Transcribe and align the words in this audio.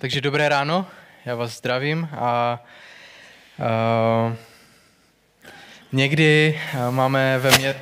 Takže 0.00 0.20
dobré 0.20 0.48
ráno, 0.48 0.86
já 1.24 1.34
vás 1.34 1.58
zdravím 1.58 2.08
a 2.12 2.62
uh, 3.58 4.34
někdy 5.92 6.60
máme 6.90 7.38
ve 7.38 7.58
mě, 7.58 7.74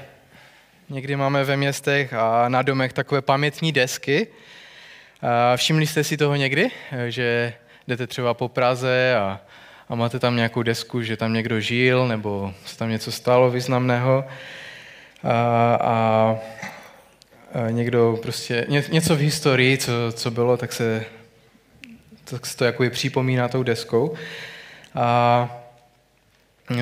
někdy 0.88 1.16
máme 1.16 1.44
ve 1.44 1.56
městech 1.56 2.14
a 2.14 2.48
na 2.48 2.62
domech 2.62 2.92
takové 2.92 3.22
pamětní 3.22 3.72
desky. 3.72 4.26
Uh, 4.26 5.28
všimli 5.56 5.86
jste 5.86 6.04
si 6.04 6.16
toho 6.16 6.36
někdy, 6.36 6.70
že 7.08 7.54
jdete 7.88 8.06
třeba 8.06 8.34
po 8.34 8.48
Praze 8.48 9.16
a, 9.16 9.40
a 9.88 9.94
máte 9.94 10.18
tam 10.18 10.36
nějakou 10.36 10.62
desku, 10.62 11.02
že 11.02 11.16
tam 11.16 11.32
někdo 11.32 11.60
žil 11.60 12.08
nebo 12.08 12.54
se 12.64 12.78
tam 12.78 12.90
něco 12.90 13.12
stalo 13.12 13.50
významného. 13.50 14.24
Uh, 15.24 15.30
a 15.80 16.34
někdo 17.70 18.18
prostě, 18.22 18.66
něco 18.68 19.16
v 19.16 19.20
historii, 19.20 19.78
co, 19.78 19.92
co 20.12 20.30
bylo, 20.30 20.56
tak 20.56 20.72
se 20.72 21.04
tak 22.30 22.46
se 22.46 22.56
to 22.56 22.64
jako 22.64 22.84
je 22.84 22.90
připomíná 22.90 23.48
tou 23.48 23.62
deskou. 23.62 24.14
A 24.94 25.62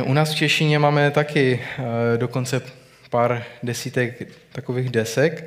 u 0.04 0.12
nás 0.12 0.32
v 0.32 0.36
Češině 0.36 0.78
máme 0.78 1.10
taky 1.10 1.60
eh, 1.62 2.18
dokonce 2.18 2.62
pár 3.10 3.44
desítek 3.62 4.28
takových 4.52 4.90
desek. 4.90 5.44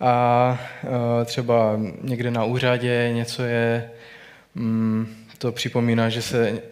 A 0.00 0.58
eh, 0.84 1.24
třeba 1.24 1.78
někde 2.02 2.30
na 2.30 2.44
úřadě 2.44 3.10
něco 3.12 3.42
je, 3.42 3.90
mm, 4.54 5.24
to 5.38 5.52
připomíná, 5.52 6.08
že 6.08 6.22
se 6.22 6.62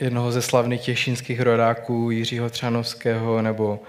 jednoho 0.00 0.32
ze 0.32 0.42
slavných 0.42 0.80
těšinských 0.80 1.40
rodáků 1.40 2.10
Jiřího 2.10 2.50
Třanovského 2.50 3.42
nebo 3.42 3.82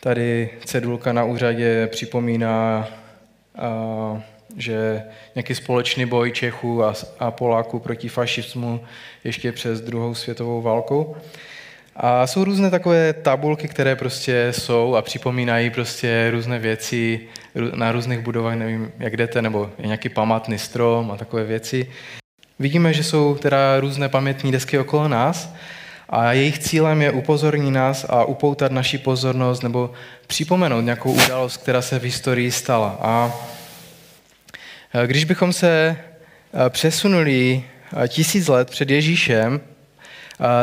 tady 0.00 0.50
cedulka 0.64 1.12
na 1.12 1.24
úřadě 1.24 1.86
připomíná 1.86 2.88
že 4.58 5.02
nějaký 5.34 5.54
společný 5.54 6.06
boj 6.06 6.32
Čechů 6.32 6.84
a, 6.84 6.94
a 7.18 7.30
Poláků 7.30 7.78
proti 7.78 8.08
fašismu 8.08 8.80
ještě 9.24 9.52
přes 9.52 9.80
druhou 9.80 10.14
světovou 10.14 10.62
válku. 10.62 11.16
A 11.96 12.26
jsou 12.26 12.44
různé 12.44 12.70
takové 12.70 13.12
tabulky, 13.12 13.68
které 13.68 13.96
prostě 13.96 14.48
jsou 14.50 14.94
a 14.94 15.02
připomínají 15.02 15.70
prostě 15.70 16.28
různé 16.30 16.58
věci 16.58 17.20
na 17.74 17.92
různých 17.92 18.18
budovách, 18.18 18.54
nevím, 18.54 18.92
jak 18.98 19.16
jdete, 19.16 19.42
nebo 19.42 19.70
je 19.78 19.86
nějaký 19.86 20.08
památný 20.08 20.58
strom 20.58 21.10
a 21.10 21.16
takové 21.16 21.44
věci. 21.44 21.90
Vidíme, 22.58 22.92
že 22.92 23.04
jsou 23.04 23.34
teda 23.34 23.80
různé 23.80 24.08
pamětní 24.08 24.52
desky 24.52 24.78
okolo 24.78 25.08
nás 25.08 25.54
a 26.08 26.32
jejich 26.32 26.58
cílem 26.58 27.02
je 27.02 27.10
upozornit 27.10 27.70
nás 27.70 28.06
a 28.08 28.24
upoutat 28.24 28.72
naši 28.72 28.98
pozornost 28.98 29.62
nebo 29.62 29.90
připomenout 30.26 30.80
nějakou 30.80 31.12
událost, 31.12 31.56
která 31.56 31.82
se 31.82 31.98
v 31.98 32.02
historii 32.02 32.50
stala. 32.50 32.98
A 33.00 33.32
když 35.06 35.24
bychom 35.24 35.52
se 35.52 35.96
eh, 35.96 36.70
přesunuli 36.70 37.64
eh, 38.04 38.08
tisíc 38.08 38.48
let 38.48 38.70
před 38.70 38.90
Ježíšem, 38.90 39.60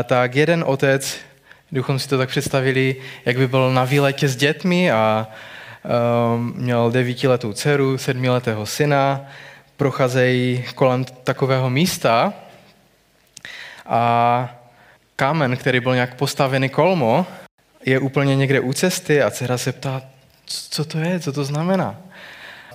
tak 0.04 0.36
jeden 0.36 0.64
otec, 0.68 1.18
kdybychom 1.70 2.00
si 2.00 2.10
to 2.10 2.18
tak 2.18 2.30
představili, 2.30 2.96
jak 3.26 3.38
by 3.38 3.48
byl 3.48 3.74
na 3.74 3.84
výletě 3.84 4.28
s 4.28 4.36
dětmi 4.36 4.92
a 4.92 5.28
měl 6.38 6.92
devítiletou 6.92 7.54
dceru, 7.54 7.98
sedmiletého 7.98 8.66
syna, 8.66 9.26
procházejí 9.78 10.66
kolem 10.76 11.06
takového 11.06 11.70
místa 11.70 12.34
a 13.86 14.56
kámen, 15.16 15.58
který 15.58 15.80
byl 15.80 15.94
nějak 15.94 16.16
postavený 16.16 16.70
kolmo, 16.70 17.26
je 17.86 18.00
úplně 18.00 18.36
někde 18.36 18.60
u 18.60 18.74
cesty 18.74 19.22
a 19.22 19.32
dcera 19.32 19.58
se 19.58 19.72
ptá, 19.72 20.02
co 20.46 20.86
to 20.86 20.98
je, 20.98 21.20
co 21.20 21.34
to 21.34 21.44
znamená 21.44 21.98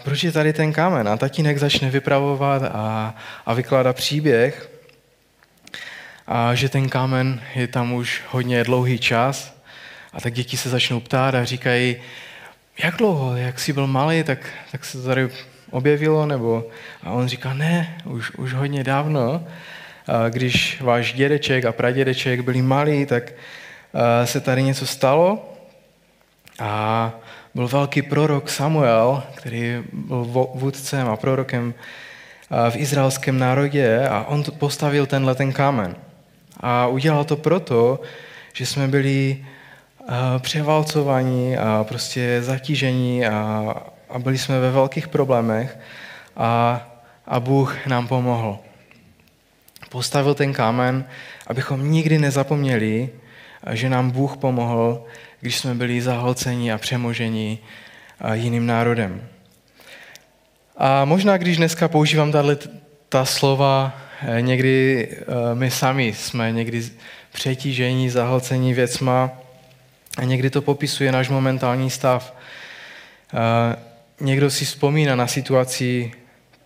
proč 0.05 0.25
je 0.25 0.33
tady 0.33 0.53
ten 0.53 0.73
kámen? 0.73 1.09
A 1.09 1.17
tatínek 1.17 1.59
začne 1.59 1.91
vypravovat 1.91 2.63
a, 2.63 3.15
a 3.47 3.55
vykládat 3.55 3.97
příběh, 3.97 4.71
a 6.27 6.55
že 6.55 6.69
ten 6.69 6.89
kámen 6.89 7.41
je 7.55 7.69
tam 7.69 7.93
už 7.93 8.23
hodně 8.29 8.65
dlouhý 8.65 8.99
čas. 8.99 9.61
A 10.13 10.21
tak 10.21 10.33
děti 10.33 10.57
se 10.57 10.69
začnou 10.69 11.01
ptát 11.01 11.35
a 11.35 11.45
říkají, 11.45 11.97
jak 12.79 12.97
dlouho, 12.97 13.37
jak 13.37 13.61
jsi 13.61 13.73
byl 13.73 13.87
malý, 13.87 14.23
tak, 14.23 14.39
tak 14.73 14.85
se 14.85 15.03
tady 15.03 15.29
objevilo, 15.71 16.27
nebo 16.27 16.69
a 17.03 17.11
on 17.11 17.29
říká, 17.29 17.55
ne, 17.55 17.99
už, 18.05 18.31
už 18.31 18.53
hodně 18.53 18.85
dávno, 18.85 19.47
a 20.07 20.29
když 20.29 20.81
váš 20.81 21.13
dědeček 21.13 21.65
a 21.65 21.73
pradědeček 21.73 22.41
byli 22.41 22.63
malí, 22.63 23.07
tak 23.07 23.33
se 24.25 24.41
tady 24.41 24.63
něco 24.63 24.87
stalo. 24.87 25.55
A 26.59 27.13
byl 27.55 27.69
velký 27.69 28.03
prorok 28.03 28.51
Samuel, 28.51 29.23
který 29.35 29.83
byl 29.93 30.25
vůdcem 30.55 31.09
a 31.09 31.17
prorokem 31.17 31.75
v 32.71 32.77
izraelském 32.77 33.39
národě 33.39 34.09
a 34.09 34.25
on 34.29 34.45
postavil 34.59 35.07
tenhle 35.07 35.35
ten 35.35 35.53
kámen. 35.53 35.97
A 36.61 36.87
udělal 36.87 37.25
to 37.25 37.37
proto, 37.37 38.01
že 38.53 38.67
jsme 38.67 38.89
byli 38.89 39.45
převálcovaní 40.39 41.57
a 41.57 41.85
prostě 41.89 42.39
zatížení 42.43 43.27
a, 43.27 43.75
a 44.11 44.19
byli 44.19 44.39
jsme 44.39 44.61
ve 44.61 44.71
velkých 44.71 45.09
problémech 45.09 45.79
a, 46.37 46.81
a 47.27 47.41
Bůh 47.41 47.87
nám 47.87 48.09
pomohl. 48.09 48.59
Postavil 49.89 50.35
ten 50.35 50.53
kámen, 50.53 51.05
abychom 51.47 51.91
nikdy 51.93 52.19
nezapomněli, 52.19 53.09
že 53.71 53.89
nám 53.89 54.11
Bůh 54.11 54.37
pomohl 54.37 55.05
když 55.41 55.59
jsme 55.59 55.75
byli 55.75 56.03
zahlceni 56.03 56.73
a 56.73 56.79
přemoženi 56.79 57.59
jiným 58.33 58.67
národem. 58.67 59.29
A 60.77 61.05
možná, 61.05 61.37
když 61.37 61.57
dneska 61.57 61.89
používám 61.89 62.33
tato 62.33 62.69
ta 63.09 63.25
slova, 63.25 64.01
eh, 64.23 64.43
někdy 64.43 65.09
eh, 65.11 65.25
my 65.55 65.71
sami 65.71 66.15
jsme 66.17 66.53
někdy 66.53 66.83
přetížení, 67.33 68.11
zahlcení 68.11 68.75
věcma 68.75 69.31
a 70.19 70.25
někdy 70.25 70.51
to 70.51 70.63
popisuje 70.63 71.13
náš 71.13 71.29
momentální 71.29 71.91
stav. 71.91 72.37
Eh, 73.35 73.77
někdo 74.21 74.51
si 74.51 74.65
vzpomíná 74.65 75.17
na 75.17 75.27
situaci 75.27 76.13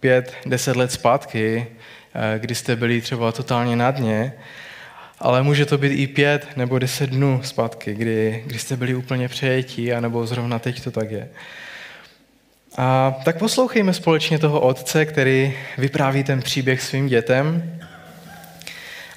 pět, 0.00 0.34
deset 0.46 0.76
let 0.76 0.92
zpátky, 0.92 1.66
kdy 2.38 2.54
jste 2.54 2.76
byli 2.76 3.00
třeba 3.00 3.32
totálně 3.32 3.76
na 3.76 3.90
dně 3.90 4.32
ale 5.24 5.42
může 5.42 5.66
to 5.66 5.78
být 5.78 5.92
i 5.92 6.06
pět 6.06 6.56
nebo 6.56 6.78
deset 6.78 7.10
dnů 7.10 7.40
zpátky, 7.42 7.94
kdy, 7.94 8.42
kdy 8.46 8.58
jste 8.58 8.76
byli 8.76 8.94
úplně 8.94 9.28
přejetí, 9.28 9.92
anebo 9.92 10.26
zrovna 10.26 10.58
teď 10.58 10.84
to 10.84 10.90
tak 10.90 11.10
je. 11.10 11.28
A 12.76 13.14
tak 13.24 13.38
poslouchejme 13.38 13.92
společně 13.92 14.38
toho 14.38 14.60
otce, 14.60 15.06
který 15.06 15.54
vypráví 15.78 16.24
ten 16.24 16.42
příběh 16.42 16.82
svým 16.82 17.06
dětem. 17.06 17.78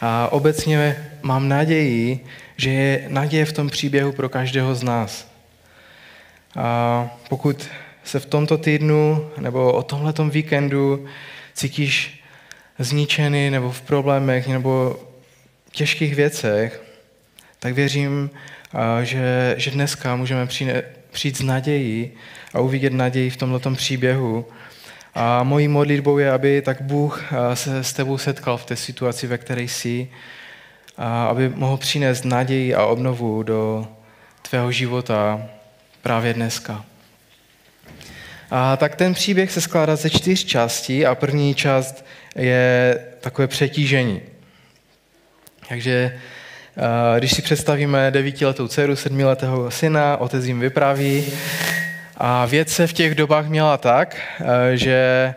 A 0.02 0.30
obecně 0.32 0.96
mám 1.22 1.50
naději, 1.50 2.26
že 2.58 2.70
je 2.70 3.06
naděje 3.08 3.46
v 3.46 3.54
tom 3.54 3.70
příběhu 3.70 4.12
pro 4.12 4.30
každého 4.30 4.76
z 4.76 4.84
nás. 4.84 5.32
A 6.58 7.10
pokud 7.30 7.68
se 8.04 8.20
v 8.20 8.26
tomto 8.26 8.58
týdnu 8.58 9.30
nebo 9.38 9.74
o 9.74 9.84
tomhletom 9.84 10.30
víkendu 10.30 11.06
cítíš 11.54 12.24
zničený 12.80 13.50
nebo 13.50 13.72
v 13.72 13.82
problémech 13.82 14.48
nebo 14.48 15.00
těžkých 15.78 16.16
věcech, 16.16 16.82
tak 17.60 17.74
věřím, 17.74 18.30
že, 19.04 19.56
že 19.58 19.72
dneska 19.72 20.16
můžeme 20.16 20.48
přijít 21.12 21.38
s 21.38 21.42
nadějí 21.42 22.12
a 22.54 22.60
uvidět 22.60 22.94
naději 22.94 23.30
v 23.30 23.38
tomto 23.38 23.72
příběhu. 23.72 24.46
A 25.16 25.44
mojí 25.44 25.68
modlitbou 25.68 26.18
je, 26.18 26.32
aby 26.32 26.62
tak 26.62 26.82
Bůh 26.82 27.24
se 27.54 27.84
s 27.84 27.94
tebou 27.94 28.18
setkal 28.18 28.58
v 28.58 28.66
té 28.66 28.76
situaci, 28.76 29.28
ve 29.28 29.38
které 29.38 29.62
jsi, 29.62 30.10
a 30.98 31.26
aby 31.26 31.50
mohl 31.50 31.78
přinést 31.78 32.26
naději 32.26 32.76
a 32.76 32.86
obnovu 32.86 33.44
do 33.44 33.88
tvého 34.50 34.72
života 34.72 35.46
právě 36.02 36.34
dneska. 36.34 36.86
A 38.52 38.78
tak 38.78 38.96
ten 38.96 39.14
příběh 39.14 39.52
se 39.52 39.62
skládá 39.62 39.96
ze 39.96 40.10
čtyř 40.10 40.46
částí 40.46 41.06
a 41.06 41.16
první 41.16 41.56
část 41.56 42.06
je 42.36 43.00
takové 43.22 43.48
přetížení. 43.48 44.22
Takže 45.68 46.20
eh, 46.78 47.20
když 47.20 47.32
si 47.32 47.42
představíme 47.42 48.12
devítiletou 48.12 48.68
dceru, 48.68 48.96
sedmiletého 48.96 49.72
syna, 49.72 50.18
otec 50.18 50.46
jim 50.46 50.60
vypraví. 50.60 51.26
A 52.18 52.46
věc 52.46 52.70
se 52.70 52.88
v 52.88 52.94
těch 52.94 53.16
dobách 53.16 53.48
měla 53.48 53.78
tak, 53.78 54.18
eh, 54.40 54.78
že 54.78 55.34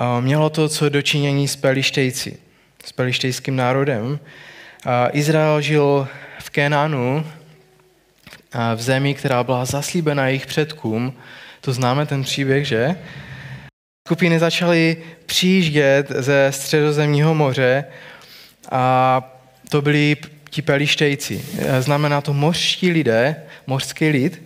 eh, 0.00 0.20
mělo 0.20 0.50
to 0.50 0.68
co 0.68 0.88
dočinění 0.88 1.48
s 1.48 1.56
Pelištejci, 1.56 2.36
s 2.84 2.92
pelištejským 2.92 3.56
národem. 3.56 4.18
Izrael 5.12 5.60
žil 5.60 6.08
v 6.38 6.50
Kenánu, 6.50 7.26
v 8.74 8.82
zemi, 8.82 9.14
která 9.14 9.44
byla 9.44 9.64
zaslíbena 9.64 10.26
jejich 10.26 10.46
předkům. 10.46 11.12
To 11.60 11.72
známe 11.72 12.06
ten 12.06 12.22
příběh, 12.22 12.66
že? 12.66 12.96
Skupiny 14.08 14.38
začaly 14.38 14.96
přijíždět 15.26 16.08
ze 16.10 16.48
středozemního 16.50 17.34
moře 17.34 17.84
a 18.70 19.22
to 19.68 19.82
byli 19.82 20.16
ti 20.50 20.62
pelištejci. 20.62 21.44
Znamená 21.80 22.20
to 22.20 22.32
mořští 22.32 22.90
lidé, 22.90 23.36
mořský 23.66 24.08
lid. 24.08 24.42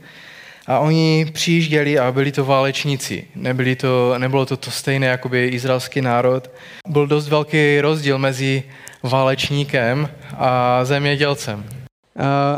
A 0.67 0.79
oni 0.79 1.27
přijížděli 1.33 1.99
a 1.99 2.13
byli 2.13 2.33
to 2.33 2.45
válečníci. 2.45 3.25
Nebyli 3.35 3.77
to, 3.77 4.15
nebylo 4.19 4.47
to 4.47 4.57
to 4.57 4.71
stejné 4.71 5.07
jako 5.07 5.29
by 5.29 5.49
izraelský 5.49 6.01
národ. 6.01 6.51
Byl 6.89 7.07
dost 7.07 7.29
velký 7.29 7.81
rozdíl 7.81 8.19
mezi 8.19 8.63
válečníkem 9.03 10.09
a 10.37 10.81
zemědělcem. 10.85 11.65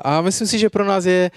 A 0.04 0.20
myslím 0.20 0.48
si, 0.48 0.58
že 0.58 0.70
pro 0.70 0.84
nás 0.84 1.04
je 1.04 1.30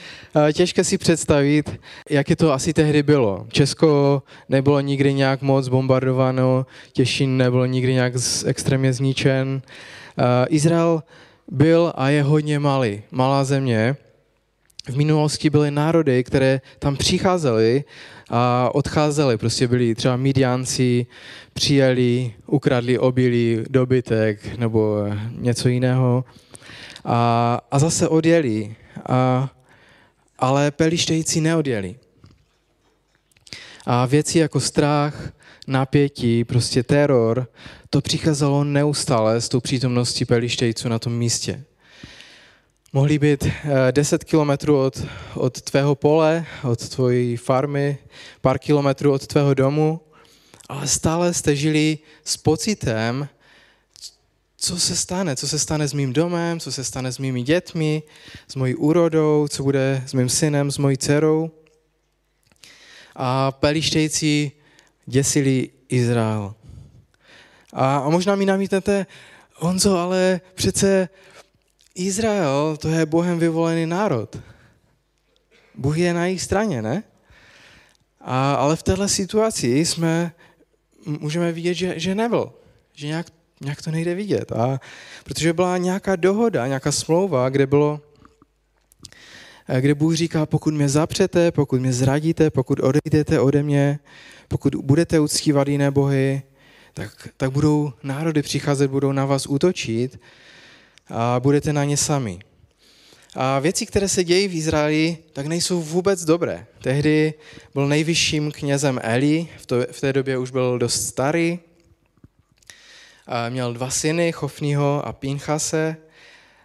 těžké 0.53 0.83
si 0.83 0.97
představit, 0.97 1.79
jak 2.09 2.29
je 2.29 2.35
to 2.35 2.53
asi 2.53 2.73
tehdy 2.73 3.03
bylo. 3.03 3.45
Česko 3.51 4.23
nebylo 4.49 4.79
nikdy 4.79 5.13
nějak 5.13 5.41
moc 5.41 5.67
bombardováno, 5.67 6.65
Těšin 6.93 7.37
nebylo 7.37 7.65
nikdy 7.65 7.93
nějak 7.93 8.13
extrémně 8.45 8.93
zničen. 8.93 9.61
Izrael 10.49 11.03
byl 11.51 11.93
a 11.95 12.09
je 12.09 12.23
hodně 12.23 12.59
malý, 12.59 13.01
malá 13.11 13.43
země. 13.43 13.95
V 14.87 14.97
minulosti 14.97 15.49
byly 15.49 15.71
národy, 15.71 16.23
které 16.23 16.61
tam 16.79 16.97
přicházely 16.97 17.83
a 18.29 18.69
odcházely. 18.75 19.37
Prostě 19.37 19.67
byli 19.67 19.95
třeba 19.95 20.17
Midianci, 20.17 21.05
přijeli, 21.53 22.33
ukradli 22.47 22.99
obilí, 22.99 23.63
dobytek 23.69 24.57
nebo 24.57 25.05
něco 25.31 25.69
jiného 25.69 26.25
a, 27.05 27.61
a 27.71 27.79
zase 27.79 28.07
odjeli. 28.07 28.75
A, 29.09 29.49
ale 30.39 30.71
pelištejci 30.71 31.41
neodjeli. 31.41 31.95
A 33.85 34.05
věci 34.05 34.39
jako 34.39 34.59
strach, 34.59 35.31
napětí, 35.67 36.43
prostě 36.43 36.83
teror, 36.83 37.47
to 37.89 38.01
přicházelo 38.01 38.63
neustále 38.63 39.41
s 39.41 39.49
tou 39.49 39.59
přítomností 39.59 40.25
pelištejců 40.25 40.89
na 40.89 40.99
tom 40.99 41.13
místě. 41.13 41.63
Mohli 42.93 43.19
být 43.19 43.47
10 43.91 44.21
eh, 44.21 44.25
kilometrů 44.25 44.79
od, 44.79 45.05
od 45.33 45.61
tvého 45.61 45.95
pole, 45.95 46.45
od 46.63 46.89
tvojí 46.89 47.37
farmy, 47.37 47.97
pár 48.41 48.59
kilometrů 48.59 49.13
od 49.13 49.27
tvého 49.27 49.53
domu, 49.53 50.01
ale 50.69 50.87
stále 50.87 51.33
jste 51.33 51.55
žili 51.55 51.97
s 52.23 52.37
pocitem, 52.37 53.27
co 54.57 54.79
se 54.79 54.95
stane, 54.95 55.35
co 55.35 55.47
se 55.47 55.59
stane 55.59 55.87
s 55.87 55.93
mým 55.93 56.13
domem, 56.13 56.59
co 56.59 56.71
se 56.71 56.83
stane 56.83 57.11
s 57.11 57.17
mými 57.17 57.43
dětmi, 57.43 58.03
s 58.47 58.55
mojí 58.55 58.75
úrodou, 58.75 59.47
co 59.47 59.63
bude 59.63 60.03
s 60.05 60.13
mým 60.13 60.29
synem, 60.29 60.71
s 60.71 60.77
mojí 60.77 60.97
dcerou. 60.97 61.51
A 63.15 63.51
pelištejci 63.51 64.51
děsili 65.05 65.69
Izrael. 65.89 66.53
A, 67.73 68.09
možná 68.09 68.35
mi 68.35 68.45
namítnete, 68.45 69.05
Honzo, 69.55 69.97
ale 69.97 70.41
přece 70.55 71.09
Izrael, 71.95 72.77
to 72.77 72.87
je 72.87 73.05
Bohem 73.05 73.39
vyvolený 73.39 73.85
národ. 73.85 74.39
Bůh 75.75 75.97
je 75.97 76.13
na 76.13 76.25
jejich 76.25 76.41
straně, 76.41 76.81
ne? 76.81 77.03
A, 78.21 78.53
ale 78.53 78.75
v 78.75 78.83
této 78.83 79.07
situaci 79.07 79.67
jsme, 79.67 80.31
můžeme 81.05 81.51
vidět, 81.51 81.73
že, 81.73 81.99
že 81.99 82.15
nebyl. 82.15 82.53
Že 82.93 83.07
nějak, 83.07 83.27
nějak 83.61 83.81
to 83.81 83.91
nejde 83.91 84.15
vidět. 84.15 84.51
A, 84.51 84.79
protože 85.23 85.53
byla 85.53 85.77
nějaká 85.77 86.15
dohoda, 86.15 86.67
nějaká 86.67 86.91
smlouva, 86.91 87.49
kde 87.49 87.67
bylo, 87.67 88.01
kde 89.79 89.95
Bůh 89.95 90.15
říká, 90.15 90.45
pokud 90.45 90.73
mě 90.73 90.89
zapřete, 90.89 91.51
pokud 91.51 91.81
mě 91.81 91.93
zradíte, 91.93 92.49
pokud 92.49 92.79
odejdete 92.79 93.39
ode 93.39 93.63
mě, 93.63 93.99
pokud 94.51 94.75
budete 94.75 95.19
uctívat 95.19 95.67
jiné 95.67 95.91
bohy, 95.91 96.41
tak, 96.93 97.27
tak 97.37 97.51
budou 97.51 97.93
národy 98.03 98.41
přicházet, 98.41 98.91
budou 98.91 99.11
na 99.11 99.25
vás 99.25 99.47
útočit 99.47 100.19
a 101.07 101.39
budete 101.39 101.73
na 101.73 101.83
ně 101.83 101.97
sami. 101.97 102.39
A 103.35 103.59
věci, 103.59 103.85
které 103.85 104.09
se 104.09 104.23
dějí 104.23 104.47
v 104.47 104.55
Izraeli, 104.55 105.17
tak 105.33 105.45
nejsou 105.45 105.81
vůbec 105.81 106.25
dobré. 106.25 106.65
Tehdy 106.83 107.33
byl 107.73 107.87
nejvyšším 107.87 108.51
knězem 108.51 108.99
Eli, 109.03 109.47
v, 109.57 109.65
to, 109.65 109.75
v 109.91 110.01
té 110.01 110.13
době 110.13 110.37
už 110.37 110.51
byl 110.51 110.79
dost 110.79 111.07
starý, 111.07 111.59
a 113.27 113.49
měl 113.49 113.73
dva 113.73 113.89
syny, 113.89 114.31
Chofního 114.31 115.07
a 115.07 115.13
Pinchase, 115.13 115.97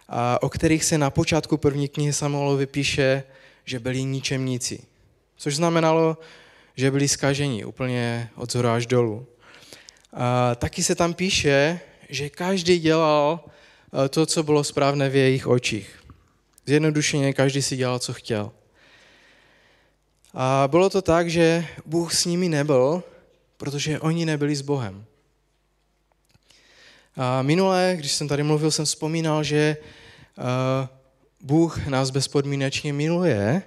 a 0.09 0.43
o 0.43 0.49
kterých 0.49 0.83
se 0.83 0.97
na 0.97 1.09
počátku 1.09 1.57
první 1.57 1.87
knihy 1.87 2.13
Samuelovi 2.13 2.65
píše, 2.65 3.23
že 3.65 3.79
byli 3.79 4.03
ničemníci. 4.03 4.79
Což 5.37 5.55
znamenalo, 5.55 6.17
že 6.77 6.91
byli 6.91 7.07
skaženi 7.07 7.65
úplně 7.65 8.29
od 8.35 8.51
zhora 8.51 8.75
až 8.75 8.85
dolů. 8.85 9.27
A 10.13 10.55
taky 10.55 10.83
se 10.83 10.95
tam 10.95 11.13
píše, 11.13 11.79
že 12.09 12.29
každý 12.29 12.79
dělal 12.79 13.39
eh, 14.05 14.09
to, 14.09 14.25
co 14.25 14.43
bylo 14.43 14.63
správné 14.63 15.09
v 15.09 15.15
jejich 15.15 15.47
očích. 15.47 16.03
Zjednodušeně 16.65 17.33
každý 17.33 17.61
si 17.61 17.77
dělal, 17.77 17.99
co 17.99 18.13
chtěl. 18.13 18.51
A 20.33 20.67
bylo 20.67 20.89
to 20.89 21.01
tak, 21.01 21.29
že 21.29 21.65
Bůh 21.85 22.13
s 22.13 22.25
nimi 22.25 22.49
nebyl, 22.49 23.03
protože 23.57 23.99
oni 23.99 24.25
nebyli 24.25 24.55
s 24.55 24.61
Bohem. 24.61 25.05
A 27.15 27.41
minule, 27.41 27.93
když 27.97 28.11
jsem 28.11 28.27
tady 28.27 28.43
mluvil, 28.43 28.71
jsem 28.71 28.85
vzpomínal, 28.85 29.43
že 29.43 29.77
eh, 29.77 30.87
Bůh 31.41 31.87
nás 31.87 32.09
bezpodmínečně 32.09 32.93
miluje 32.93 33.63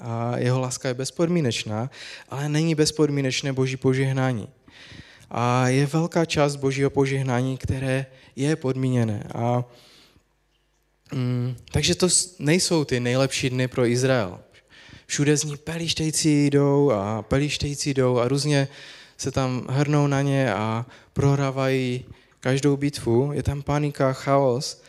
a 0.00 0.38
jeho 0.38 0.60
láska 0.60 0.88
je 0.88 0.94
bezpodmínečná, 0.94 1.90
ale 2.28 2.48
není 2.48 2.74
bezpodmínečné 2.74 3.52
boží 3.52 3.76
požehnání. 3.76 4.48
A 5.30 5.68
je 5.68 5.86
velká 5.86 6.24
část 6.24 6.56
božího 6.56 6.90
požehnání, 6.90 7.58
které 7.58 8.06
je 8.36 8.56
podmíněné. 8.56 9.24
A, 9.34 9.64
mm, 11.14 11.56
takže 11.72 11.94
to 11.94 12.08
nejsou 12.38 12.84
ty 12.84 13.00
nejlepší 13.00 13.50
dny 13.50 13.68
pro 13.68 13.86
Izrael. 13.86 14.40
Všude 15.06 15.36
z 15.36 15.44
ní 15.44 15.56
pelištejci 15.56 16.46
jdou 16.46 16.90
a 16.90 17.22
pelištejci 17.22 17.94
jdou 17.94 18.18
a 18.18 18.28
různě 18.28 18.68
se 19.16 19.30
tam 19.30 19.66
hrnou 19.70 20.06
na 20.06 20.22
ně 20.22 20.54
a 20.54 20.86
prohrávají 21.12 22.04
každou 22.40 22.76
bitvu. 22.76 23.32
Je 23.32 23.42
tam 23.42 23.62
panika, 23.62 24.12
chaos. 24.12 24.82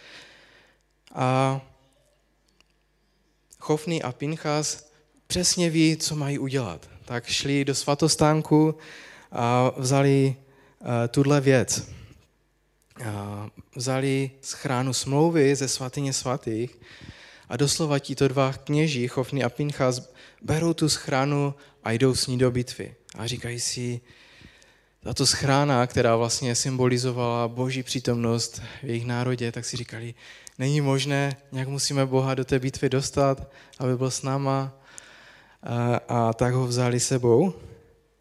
A 1.16 1.62
Chofný 3.60 4.04
a 4.04 4.12
Pinchas 4.12 4.89
přesně 5.30 5.70
ví, 5.70 5.98
co 5.98 6.16
mají 6.16 6.40
udělat. 6.40 6.90
Tak 7.06 7.26
šli 7.28 7.66
do 7.66 7.76
svatostánku 7.76 8.76
a 9.32 9.72
vzali 9.78 10.36
eh, 10.36 11.08
tuhle 11.08 11.42
věc. 11.42 11.88
A 13.06 13.50
vzali 13.76 14.32
schránu 14.42 14.94
smlouvy 14.94 15.56
ze 15.56 15.68
svatyně 15.68 16.14
svatých 16.14 16.80
a 17.50 17.58
doslova 17.58 18.00
tito 18.00 18.28
dva 18.28 18.54
kněží, 18.54 19.08
Chofný 19.08 19.44
a 19.44 19.50
Pinchas, 19.50 20.10
berou 20.42 20.74
tu 20.74 20.90
schránu 20.90 21.54
a 21.84 21.92
jdou 21.92 22.16
s 22.16 22.28
ní 22.28 22.38
do 22.38 22.52
bitvy. 22.52 22.96
A 23.18 23.28
říkají 23.28 23.60
si, 23.60 24.02
tato 25.04 25.26
schrána, 25.26 25.88
která 25.88 26.16
vlastně 26.16 26.56
symbolizovala 26.56 27.48
boží 27.48 27.84
přítomnost 27.84 28.62
v 28.82 28.84
jejich 28.84 29.06
národě, 29.06 29.52
tak 29.52 29.66
si 29.66 29.78
říkali, 29.78 30.14
není 30.60 30.82
možné, 30.82 31.38
nějak 31.52 31.68
musíme 31.68 32.06
Boha 32.06 32.36
do 32.36 32.46
té 32.46 32.60
bitvy 32.60 32.90
dostat, 32.90 33.52
aby 33.80 33.98
byl 33.98 34.12
s 34.12 34.22
náma. 34.22 34.79
A, 35.64 35.96
a 36.08 36.34
tak 36.34 36.54
ho 36.54 36.68
vzali 36.68 37.00
sebou 37.00 37.54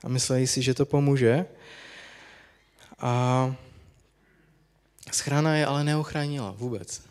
a 0.04 0.08
mysleli 0.08 0.46
si, 0.46 0.62
že 0.62 0.74
to 0.74 0.86
pomůže. 0.86 1.46
A 2.98 3.54
schrána 5.12 5.56
je 5.56 5.66
ale 5.66 5.84
neochránila 5.84 6.54
vůbec. 6.58 7.02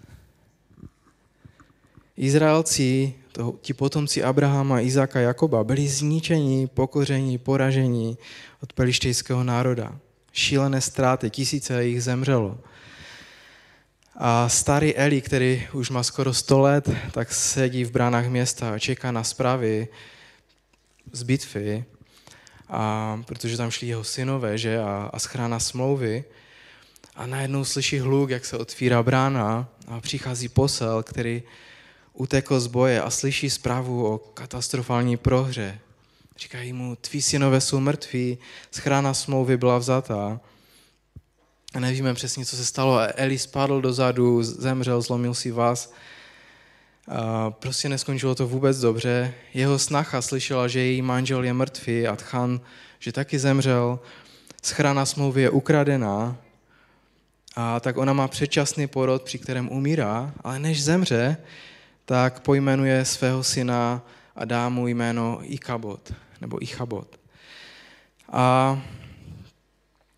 Izraelci, 2.17 3.13
to, 3.31 3.55
ti 3.61 3.73
potomci 3.73 4.23
Abrahama, 4.23 4.81
Izáka, 4.81 5.19
Jakoba, 5.19 5.63
byli 5.63 5.87
zničeni, 5.87 6.67
pokoření, 6.67 7.37
poražení 7.37 8.17
od 8.63 8.73
pelištejského 8.73 9.43
národa. 9.43 9.99
Šílené 10.31 10.81
ztráty, 10.81 11.29
tisíce 11.29 11.85
jich 11.85 12.03
zemřelo. 12.03 12.57
A 14.15 14.49
starý 14.49 14.95
Eli, 14.95 15.21
který 15.21 15.67
už 15.73 15.89
má 15.89 16.03
skoro 16.03 16.33
100 16.33 16.59
let, 16.59 16.89
tak 17.11 17.33
sedí 17.33 17.83
v 17.83 17.91
bránách 17.91 18.27
města 18.27 18.73
a 18.73 18.79
čeká 18.79 19.11
na 19.11 19.23
zprávy 19.23 19.87
z 21.17 21.23
bitvy 21.23 21.85
a, 22.69 23.21
protože 23.25 23.57
tam 23.57 23.71
šli 23.71 23.87
jeho 23.87 24.03
synové 24.03 24.57
že, 24.57 24.79
a, 24.79 25.09
a 25.13 25.19
schrána 25.19 25.59
smlouvy. 25.59 26.23
A 27.15 27.25
najednou 27.25 27.65
slyší 27.65 27.99
hluk, 27.99 28.29
jak 28.29 28.45
se 28.45 28.57
otvírá 28.57 29.03
brána 29.03 29.69
a 29.87 30.01
přichází 30.01 30.49
posel, 30.49 31.03
který 31.03 31.43
utekl 32.13 32.59
z 32.59 32.67
boje 32.67 33.01
a 33.01 33.09
slyší 33.09 33.49
zprávu 33.49 34.13
o 34.13 34.17
katastrofální 34.17 35.17
prohře. 35.17 35.79
Říkají 36.37 36.73
mu, 36.73 36.95
tví 36.95 37.21
synové 37.21 37.61
jsou 37.61 37.79
mrtví, 37.79 38.37
schrána 38.71 39.13
smlouvy 39.13 39.57
byla 39.57 39.77
vzatá. 39.77 40.39
A 41.73 41.79
nevíme 41.79 42.13
přesně, 42.13 42.45
co 42.45 42.55
se 42.55 42.65
stalo. 42.65 42.99
Eli 43.15 43.39
spadl 43.39 43.81
dozadu, 43.81 44.43
zemřel, 44.43 45.01
zlomil 45.01 45.33
si 45.33 45.51
vás. 45.51 45.93
A 47.07 47.51
prostě 47.51 47.89
neskončilo 47.89 48.35
to 48.35 48.47
vůbec 48.47 48.79
dobře. 48.79 49.33
Jeho 49.53 49.79
snacha 49.79 50.21
slyšela, 50.21 50.67
že 50.67 50.79
její 50.79 51.01
manžel 51.01 51.43
je 51.43 51.53
mrtvý 51.53 52.07
a 52.07 52.15
Tchan, 52.15 52.59
že 52.99 53.11
taky 53.11 53.39
zemřel. 53.39 53.99
Schrana 54.63 55.05
smlouvy 55.05 55.41
je 55.41 55.49
ukradená. 55.49 56.37
A 57.55 57.79
tak 57.79 57.97
ona 57.97 58.13
má 58.13 58.27
předčasný 58.27 58.87
porod, 58.87 59.21
při 59.21 59.37
kterém 59.37 59.69
umírá, 59.69 60.33
ale 60.43 60.59
než 60.59 60.83
zemře, 60.83 61.37
tak 62.05 62.39
pojmenuje 62.39 63.05
svého 63.05 63.43
syna 63.43 64.01
a 64.35 64.45
dá 64.45 64.69
mu 64.69 64.87
jméno 64.87 65.39
Ikabot, 65.41 66.13
nebo 66.41 66.63
Ichabot. 66.63 67.19
A 68.31 68.81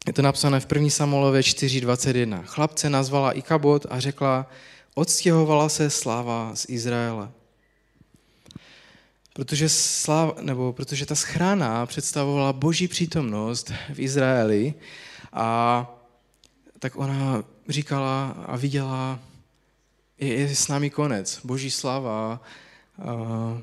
je 0.07 0.13
to 0.13 0.21
napsané 0.21 0.59
v 0.59 0.67
1. 0.71 0.89
Samuelové 0.89 1.39
4.21. 1.39 2.43
Chlapce 2.45 2.89
nazvala 2.89 3.31
Ikabot 3.31 3.85
a 3.89 3.99
řekla, 3.99 4.45
odstěhovala 4.95 5.69
se 5.69 5.89
sláva 5.89 6.55
z 6.55 6.65
Izraele. 6.69 7.31
Protože, 9.33 9.69
sláva, 9.69 10.35
nebo 10.41 10.73
protože 10.73 11.05
ta 11.05 11.15
schrána 11.15 11.85
představovala 11.85 12.53
boží 12.53 12.87
přítomnost 12.87 13.71
v 13.93 13.99
Izraeli 13.99 14.73
a 15.33 15.87
tak 16.79 16.95
ona 16.95 17.43
říkala 17.69 18.29
a 18.29 18.57
viděla, 18.57 19.19
je, 20.17 20.33
je 20.33 20.55
s 20.55 20.67
námi 20.67 20.89
konec. 20.89 21.39
Boží 21.43 21.71
slava 21.71 22.41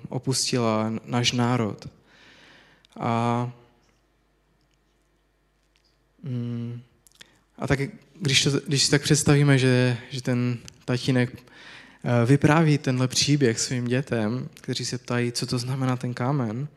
opustila 0.08 0.92
náš 1.04 1.32
národ. 1.32 1.88
A, 3.00 3.50
mm, 6.22 6.82
a 7.58 7.66
tak 7.66 7.80
když, 8.20 8.42
to, 8.42 8.50
když 8.66 8.84
si 8.84 8.90
tak 8.90 9.02
představíme, 9.02 9.58
že, 9.58 9.96
že 10.10 10.22
ten 10.22 10.58
tatínek 10.84 11.42
vypráví 12.26 12.78
tenhle 12.78 13.08
příběh 13.08 13.60
svým 13.60 13.84
dětem, 13.84 14.48
kteří 14.54 14.84
se 14.84 14.98
ptají, 14.98 15.32
co 15.32 15.46
to 15.46 15.58
znamená 15.58 15.96
ten 15.96 16.14
kámen, 16.14 16.68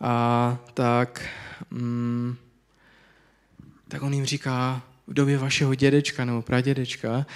a 0.00 0.58
tak, 0.74 1.28
mm, 1.70 2.36
tak 3.88 4.02
on 4.02 4.14
jim 4.14 4.24
říká, 4.24 4.82
v 5.06 5.14
době 5.14 5.38
vašeho 5.38 5.74
dědečka 5.74 6.24
nebo 6.24 6.42
pradědečka 6.42 7.26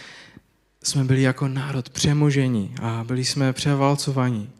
jsme 0.82 1.04
byli 1.04 1.22
jako 1.22 1.48
národ 1.48 1.90
přemožení 1.90 2.74
a 2.82 3.04
byli 3.04 3.24
jsme 3.24 3.52
převalcovaní. 3.52 4.50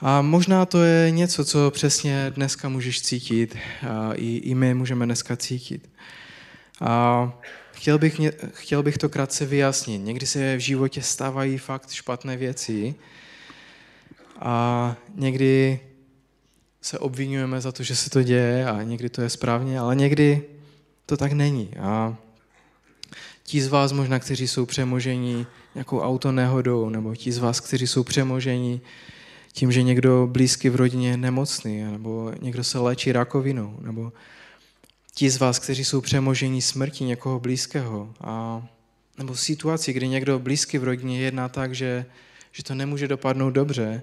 A 0.00 0.22
možná 0.22 0.66
to 0.66 0.82
je 0.82 1.10
něco, 1.10 1.44
co 1.44 1.70
přesně 1.70 2.32
dneska 2.34 2.68
můžeš 2.68 3.02
cítit 3.02 3.56
a 3.88 4.12
i, 4.14 4.36
i 4.36 4.54
my 4.54 4.74
můžeme 4.74 5.06
dneska 5.06 5.36
cítit. 5.36 5.88
A 6.80 7.32
chtěl 7.72 7.98
bych, 7.98 8.20
chtěl 8.52 8.82
bych 8.82 8.98
to 8.98 9.08
krátce 9.08 9.46
vyjasnit. 9.46 9.98
Někdy 10.04 10.26
se 10.26 10.56
v 10.56 10.60
životě 10.60 11.02
stávají 11.02 11.58
fakt 11.58 11.90
špatné 11.90 12.36
věci 12.36 12.94
a 14.40 14.96
někdy 15.14 15.80
se 16.82 16.98
obvinujeme 16.98 17.60
za 17.60 17.72
to, 17.72 17.82
že 17.82 17.96
se 17.96 18.10
to 18.10 18.22
děje 18.22 18.66
a 18.66 18.82
někdy 18.82 19.08
to 19.08 19.22
je 19.22 19.30
správně, 19.30 19.80
ale 19.80 19.96
někdy 19.96 20.42
to 21.06 21.16
tak 21.16 21.32
není. 21.32 21.70
A 21.80 22.16
ti 23.42 23.62
z 23.62 23.68
vás 23.68 23.92
možná, 23.92 24.18
kteří 24.18 24.48
jsou 24.48 24.66
přemožení 24.66 25.46
nějakou 25.74 26.00
autonehodou, 26.00 26.88
nebo 26.88 27.14
ti 27.14 27.32
z 27.32 27.38
vás, 27.38 27.60
kteří 27.60 27.86
jsou 27.86 28.04
přemožení 28.04 28.80
tím, 29.52 29.72
že 29.72 29.82
někdo 29.82 30.28
blízký 30.32 30.68
v 30.68 30.76
rodině 30.76 31.10
je 31.10 31.16
nemocný, 31.16 31.84
nebo 31.84 32.32
někdo 32.40 32.64
se 32.64 32.78
léčí 32.78 33.12
rakovinou, 33.12 33.78
nebo 33.80 34.12
ti 35.18 35.30
z 35.30 35.36
vás, 35.36 35.58
kteří 35.58 35.84
jsou 35.84 36.00
přemožení 36.00 36.62
smrti 36.62 37.04
někoho 37.04 37.40
blízkého, 37.40 38.14
a, 38.20 38.66
nebo 39.18 39.36
situaci, 39.36 39.92
kdy 39.92 40.08
někdo 40.08 40.38
blízký 40.38 40.78
v 40.78 40.84
rodině 40.84 41.20
jedná 41.20 41.48
tak, 41.48 41.74
že, 41.74 42.06
že 42.52 42.62
to 42.62 42.74
nemůže 42.74 43.08
dopadnout 43.08 43.50
dobře, 43.50 44.02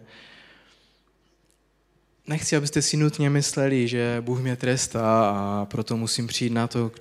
nechci, 2.28 2.56
abyste 2.56 2.82
si 2.82 2.98
nutně 2.98 3.30
mysleli, 3.30 3.88
že 3.88 4.18
Bůh 4.22 4.40
mě 4.40 4.56
trestá 4.56 5.30
a 5.30 5.66
proto 5.66 5.98
musím 5.98 6.28
přijít 6.28 6.54
na 6.54 6.68
to, 6.68 6.92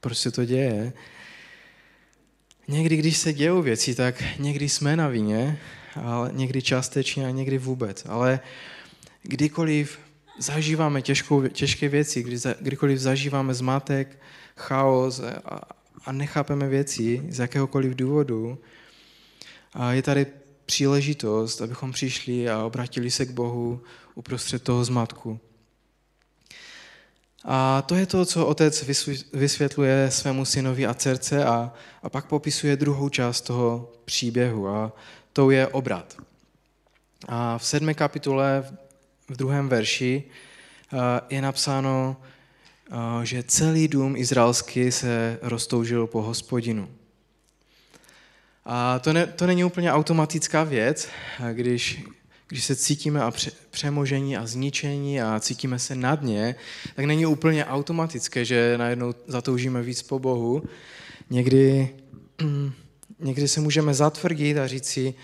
proč 0.00 0.18
se 0.18 0.30
to 0.30 0.44
děje. 0.44 0.92
Někdy, 2.68 2.96
když 2.96 3.16
se 3.16 3.32
dějou 3.32 3.62
věci, 3.62 3.94
tak 3.94 4.24
někdy 4.38 4.68
jsme 4.68 4.96
na 4.96 5.08
vině, 5.08 5.58
ale 5.94 6.30
někdy 6.32 6.62
částečně 6.62 7.26
a 7.26 7.30
někdy 7.30 7.58
vůbec. 7.58 8.06
Ale 8.08 8.40
kdykoliv 9.22 9.98
zažíváme 10.38 11.02
těžkou, 11.02 11.48
těžké 11.48 11.88
věci, 11.88 12.22
kdy, 12.22 12.36
kdykoliv 12.60 12.98
zažíváme 12.98 13.54
zmatek, 13.54 14.18
chaos 14.56 15.20
a, 15.20 15.60
a 16.04 16.12
nechápeme 16.12 16.68
věci 16.68 17.22
z 17.28 17.38
jakéhokoliv 17.38 17.94
důvodu, 17.94 18.58
a 19.74 19.92
je 19.92 20.02
tady 20.02 20.26
příležitost, 20.66 21.60
abychom 21.60 21.92
přišli 21.92 22.50
a 22.50 22.64
obratili 22.64 23.10
se 23.10 23.26
k 23.26 23.30
Bohu 23.30 23.80
uprostřed 24.14 24.62
toho 24.62 24.84
zmatku. 24.84 25.40
A 27.44 27.82
to 27.82 27.94
je 27.94 28.06
to, 28.06 28.24
co 28.24 28.46
otec 28.46 28.84
vysvětluje 29.32 30.10
svému 30.10 30.44
synovi 30.44 30.86
a 30.86 30.94
dcerce 30.94 31.44
a, 31.44 31.72
a 32.02 32.08
pak 32.08 32.26
popisuje 32.26 32.76
druhou 32.76 33.08
část 33.08 33.40
toho 33.40 33.92
příběhu 34.04 34.68
a 34.68 34.92
to 35.32 35.50
je 35.50 35.66
obrat. 35.66 36.16
A 37.28 37.58
v 37.58 37.66
sedmé 37.66 37.94
kapitole, 37.94 38.64
v 39.28 39.36
druhém 39.36 39.68
verši, 39.68 40.24
je 41.30 41.42
napsáno, 41.42 42.16
že 43.22 43.42
celý 43.42 43.88
dům 43.88 44.16
izraelský 44.16 44.92
se 44.92 45.38
roztoužil 45.42 46.06
po 46.06 46.22
hospodinu. 46.22 46.88
A 48.64 48.98
to, 48.98 49.12
ne, 49.12 49.26
to 49.26 49.46
není 49.46 49.64
úplně 49.64 49.92
automatická 49.92 50.64
věc, 50.64 51.08
když, 51.52 52.04
když 52.48 52.64
se 52.64 52.76
cítíme 52.76 53.22
a 53.22 53.30
pře, 53.30 53.50
přemožení 53.70 54.36
a 54.36 54.46
zničení 54.46 55.20
a 55.20 55.40
cítíme 55.40 55.78
se 55.78 55.94
na 55.94 56.14
dně, 56.14 56.54
tak 56.94 57.04
není 57.04 57.26
úplně 57.26 57.64
automatické, 57.64 58.44
že 58.44 58.78
najednou 58.78 59.14
zatoužíme 59.26 59.82
víc 59.82 60.02
po 60.02 60.18
Bohu. 60.18 60.62
Někdy, 61.30 61.88
někdy 63.20 63.48
se 63.48 63.60
můžeme 63.60 63.94
zatvrdit 63.94 64.58
a 64.58 64.66
říct 64.66 64.88
si, 64.88 65.14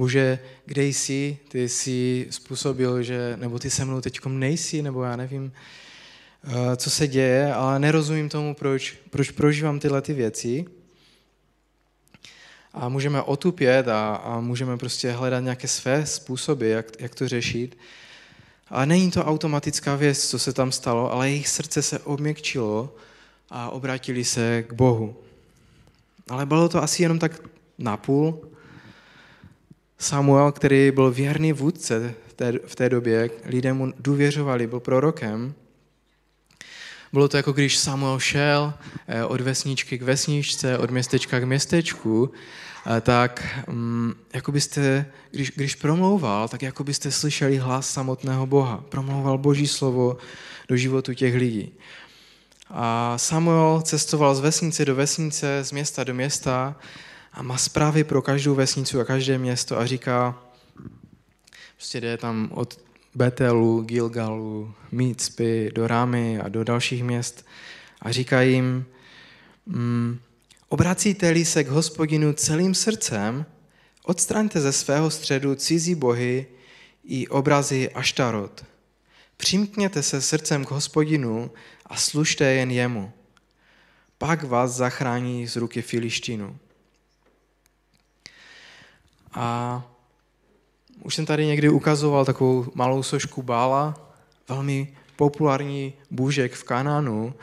Bože, 0.00 0.38
kde 0.64 0.84
jsi, 0.84 1.38
ty 1.48 1.68
jsi 1.68 2.26
způsobil, 2.30 3.02
že, 3.02 3.36
nebo 3.36 3.58
ty 3.58 3.70
se 3.70 3.84
mnou 3.84 4.00
teď 4.00 4.20
nejsi, 4.26 4.82
nebo 4.82 5.02
já 5.02 5.16
nevím, 5.16 5.52
eh, 6.44 6.76
co 6.76 6.90
se 6.90 7.08
děje, 7.08 7.54
ale 7.54 7.78
nerozumím 7.78 8.28
tomu, 8.28 8.54
proč, 8.54 8.96
proč 9.10 9.30
prožívám 9.30 9.80
tyhle 9.80 10.02
ty 10.02 10.12
věci 10.12 10.64
a 12.72 12.88
můžeme 12.88 13.22
otupět 13.22 13.88
a, 13.88 14.14
a 14.14 14.40
můžeme 14.40 14.76
prostě 14.76 15.12
hledat 15.12 15.40
nějaké 15.40 15.68
své 15.68 16.06
způsoby, 16.06 16.70
jak, 16.70 17.00
jak 17.00 17.14
to 17.14 17.28
řešit. 17.28 17.78
A 18.68 18.84
není 18.84 19.10
to 19.10 19.24
automatická 19.24 19.96
věc, 19.96 20.28
co 20.28 20.38
se 20.38 20.52
tam 20.52 20.72
stalo, 20.72 21.12
ale 21.12 21.28
jejich 21.30 21.48
srdce 21.48 21.82
se 21.82 21.98
obměkčilo 21.98 22.94
a 23.50 23.70
obrátili 23.70 24.24
se 24.24 24.62
k 24.62 24.72
Bohu. 24.72 25.16
Ale 26.28 26.46
bylo 26.46 26.68
to 26.68 26.82
asi 26.82 27.02
jenom 27.02 27.18
tak 27.18 27.40
napůl. 27.78 28.49
Samuel, 30.00 30.52
který 30.52 30.90
byl 30.90 31.10
věrný 31.10 31.52
vůdce 31.52 32.14
v 32.66 32.74
té, 32.74 32.88
době, 32.88 33.30
lidé 33.44 33.72
mu 33.72 33.92
důvěřovali, 33.98 34.66
byl 34.66 34.80
prorokem, 34.80 35.54
bylo 37.12 37.28
to 37.28 37.36
jako 37.36 37.52
když 37.52 37.78
Samuel 37.78 38.18
šel 38.18 38.74
eh, 39.08 39.24
od 39.24 39.40
vesničky 39.40 39.98
k 39.98 40.02
vesničce, 40.02 40.78
od 40.78 40.90
městečka 40.90 41.40
k 41.40 41.44
městečku, 41.44 42.30
eh, 42.96 43.00
tak 43.00 43.48
mm, 43.68 44.14
jako 44.34 44.52
byste, 44.52 45.06
když, 45.30 45.50
když 45.50 45.74
promlouval, 45.74 46.48
tak 46.48 46.62
jako 46.62 46.84
byste 46.84 47.10
slyšeli 47.10 47.56
hlas 47.56 47.90
samotného 47.90 48.46
Boha. 48.46 48.84
Promlouval 48.88 49.38
Boží 49.38 49.66
slovo 49.66 50.16
do 50.68 50.76
životu 50.76 51.14
těch 51.14 51.34
lidí. 51.34 51.72
A 52.70 53.18
Samuel 53.18 53.82
cestoval 53.84 54.34
z 54.34 54.40
vesnice 54.40 54.84
do 54.84 54.94
vesnice, 54.94 55.64
z 55.64 55.72
města 55.72 56.04
do 56.04 56.14
města 56.14 56.76
a 57.32 57.42
má 57.42 57.58
zprávy 57.58 58.04
pro 58.04 58.22
každou 58.22 58.54
vesnicu 58.54 59.00
a 59.00 59.04
každé 59.04 59.38
město 59.38 59.78
a 59.78 59.86
říká, 59.86 60.42
prostě 61.76 62.00
jde 62.00 62.16
tam 62.16 62.50
od 62.52 62.80
Betelu, 63.14 63.82
Gilgalu, 63.82 64.74
Micpy, 64.92 65.70
do 65.74 65.86
Rámy 65.86 66.40
a 66.40 66.48
do 66.48 66.64
dalších 66.64 67.04
měst 67.04 67.46
a 68.00 68.12
říká 68.12 68.42
jim, 68.42 68.86
mm, 69.66 70.18
obracíte-li 70.68 71.44
se 71.44 71.64
k 71.64 71.68
hospodinu 71.68 72.32
celým 72.32 72.74
srdcem, 72.74 73.46
odstraňte 74.04 74.60
ze 74.60 74.72
svého 74.72 75.10
středu 75.10 75.54
cizí 75.54 75.94
bohy 75.94 76.46
i 77.04 77.28
obrazy 77.28 77.90
Aštarot. 77.90 78.64
Přimkněte 79.36 80.02
se 80.02 80.20
srdcem 80.20 80.64
k 80.64 80.70
hospodinu 80.70 81.50
a 81.86 81.96
služte 81.96 82.44
jen 82.44 82.70
jemu. 82.70 83.12
Pak 84.18 84.44
vás 84.44 84.70
zachrání 84.70 85.46
z 85.46 85.56
ruky 85.56 85.82
Filištinu. 85.82 86.58
A 89.32 89.82
už 91.02 91.14
jsem 91.14 91.26
tady 91.26 91.46
někdy 91.46 91.68
ukazoval 91.68 92.24
takovou 92.24 92.66
malou 92.74 93.02
sošku 93.02 93.42
Bála, 93.42 93.94
velmi 94.48 94.94
populární 95.16 95.92
bůžek 96.10 96.52
v 96.52 96.64
Kanánu. 96.64 97.34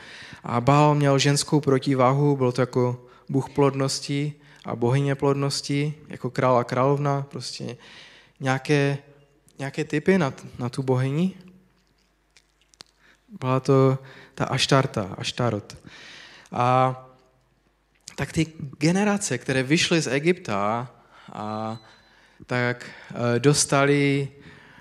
A 0.44 0.60
Bál 0.60 0.94
měl 0.94 1.18
ženskou 1.18 1.60
protiváhu, 1.60 2.36
byl 2.36 2.52
to 2.52 2.60
jako 2.60 3.04
bůh 3.28 3.50
plodnosti 3.50 4.32
a 4.64 4.76
bohyně 4.76 5.14
plodnosti, 5.14 5.94
jako 6.08 6.30
král 6.30 6.58
a 6.58 6.64
královna, 6.64 7.22
prostě 7.22 7.76
nějaké, 8.40 8.98
nějaké 9.58 9.84
typy 9.84 10.18
na, 10.18 10.32
na 10.58 10.68
tu 10.68 10.82
bohyni. 10.82 11.34
Byla 13.40 13.60
to 13.60 13.98
ta 14.34 14.44
Aštarta, 14.44 15.14
Aštarot. 15.18 15.76
A 16.52 16.94
tak 18.16 18.32
ty 18.32 18.46
generace, 18.78 19.38
které 19.38 19.62
vyšly 19.62 20.00
z 20.00 20.06
Egypta 20.06 20.90
a 21.32 21.78
tak 22.46 22.86
eh, 22.86 23.38
dostali 23.38 24.28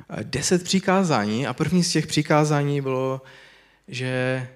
eh, 0.10 0.24
deset 0.24 0.63
přikázání 0.63 1.48
a 1.48 1.54
první 1.54 1.84
z 1.84 1.92
těch 1.92 2.08
přikázání 2.08 2.82
bylo, 2.82 3.22
že 3.88 4.48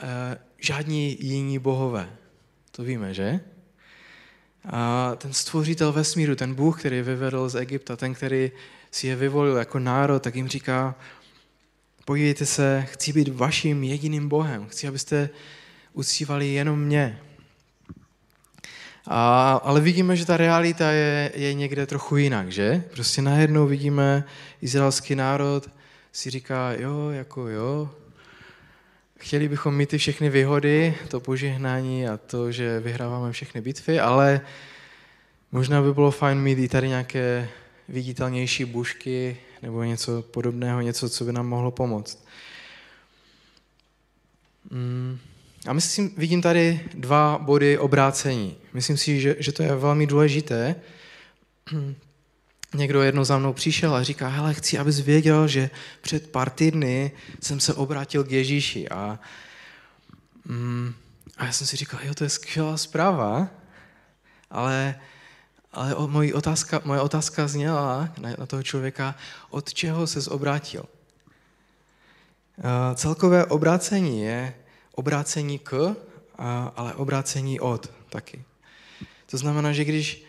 eh, 0.00 0.38
žádní 0.58 1.24
jiní 1.24 1.58
bohové. 1.58 2.10
To 2.70 2.82
víme, 2.82 3.14
že? 3.14 3.40
A 4.64 5.12
ten 5.16 5.32
stvořitel 5.32 5.92
vesmíru, 5.92 6.36
ten 6.36 6.54
Bůh, 6.54 6.80
který 6.80 7.02
vyvedl 7.02 7.48
z 7.48 7.54
Egypta, 7.54 7.96
ten, 7.96 8.14
který 8.14 8.50
si 8.90 9.06
je 9.06 9.16
vyvolil 9.16 9.56
jako 9.56 9.78
národ, 9.78 10.22
tak 10.22 10.34
jim 10.34 10.48
říká, 10.48 10.94
podívejte 12.04 12.46
se, 12.46 12.86
chci 12.88 13.12
být 13.12 13.28
vaším 13.28 13.84
jediným 13.84 14.28
Bohem, 14.28 14.66
chci, 14.66 14.88
abyste 14.88 15.30
uctívali 15.92 16.48
jenom 16.48 16.80
mě. 16.80 17.20
A, 19.06 19.52
ale 19.64 19.80
vidíme, 19.80 20.16
že 20.16 20.26
ta 20.26 20.36
realita 20.36 20.90
je, 20.90 21.32
je 21.34 21.54
někde 21.54 21.86
trochu 21.86 22.16
jinak, 22.16 22.52
že? 22.52 22.84
Prostě 22.92 23.22
najednou 23.22 23.66
vidíme 23.66 24.24
izraelský 24.62 25.14
národ, 25.14 25.70
si 26.12 26.30
říká, 26.30 26.72
jo, 26.72 27.10
jako 27.10 27.48
jo, 27.48 27.90
chtěli 29.18 29.48
bychom 29.48 29.76
mít 29.76 29.88
ty 29.88 29.98
všechny 29.98 30.30
výhody, 30.30 30.94
to 31.08 31.20
požehnání 31.20 32.08
a 32.08 32.16
to, 32.16 32.52
že 32.52 32.80
vyhráváme 32.80 33.32
všechny 33.32 33.60
bitvy, 33.60 34.00
ale 34.00 34.40
možná 35.52 35.82
by 35.82 35.94
bylo 35.94 36.10
fajn 36.10 36.38
mít 36.38 36.58
i 36.58 36.68
tady 36.68 36.88
nějaké 36.88 37.48
viditelnější 37.88 38.64
bušky 38.64 39.36
nebo 39.62 39.82
něco 39.82 40.22
podobného, 40.22 40.80
něco, 40.80 41.08
co 41.08 41.24
by 41.24 41.32
nám 41.32 41.48
mohlo 41.48 41.70
pomoct. 41.70 42.26
Mm. 44.70 45.18
A 45.66 45.72
myslím, 45.72 46.14
vidím 46.16 46.42
tady 46.42 46.80
dva 46.94 47.38
body 47.38 47.78
obrácení. 47.78 48.56
Myslím 48.72 48.96
si, 48.96 49.20
že, 49.20 49.36
že 49.38 49.52
to 49.52 49.62
je 49.62 49.76
velmi 49.76 50.06
důležité. 50.06 50.74
Někdo 52.74 53.02
jednou 53.02 53.24
za 53.24 53.38
mnou 53.38 53.52
přišel 53.52 53.94
a 53.94 54.02
říká, 54.02 54.28
hele, 54.28 54.54
chci, 54.54 54.78
abys 54.78 55.00
věděl, 55.00 55.48
že 55.48 55.70
před 56.00 56.30
pár 56.30 56.50
týdny 56.50 57.12
jsem 57.40 57.60
se 57.60 57.74
obrátil 57.74 58.24
k 58.24 58.30
Ježíši. 58.30 58.88
A, 58.88 59.18
mm, 60.44 60.94
a 61.36 61.44
já 61.44 61.52
jsem 61.52 61.66
si 61.66 61.76
říkal, 61.76 62.00
jo, 62.02 62.14
to 62.14 62.24
je 62.24 62.30
skvělá 62.30 62.76
zpráva, 62.76 63.48
ale, 64.50 65.00
ale 65.72 65.94
moje 66.06 66.34
otázka, 66.34 66.80
moje 66.84 67.00
otázka 67.00 67.48
zněla 67.48 68.08
na, 68.18 68.30
na 68.38 68.46
toho 68.46 68.62
člověka, 68.62 69.14
od 69.50 69.74
čeho 69.74 70.06
se 70.06 70.30
obrátil. 70.30 70.84
Uh, 72.58 72.94
celkové 72.94 73.44
obrácení 73.44 74.22
je 74.22 74.54
obrácení 74.98 75.58
k, 75.58 75.96
ale 76.76 76.94
obrácení 76.94 77.60
od 77.60 77.90
taky. 78.10 78.42
To 79.30 79.38
znamená, 79.38 79.72
že 79.72 79.84
když 79.84 80.24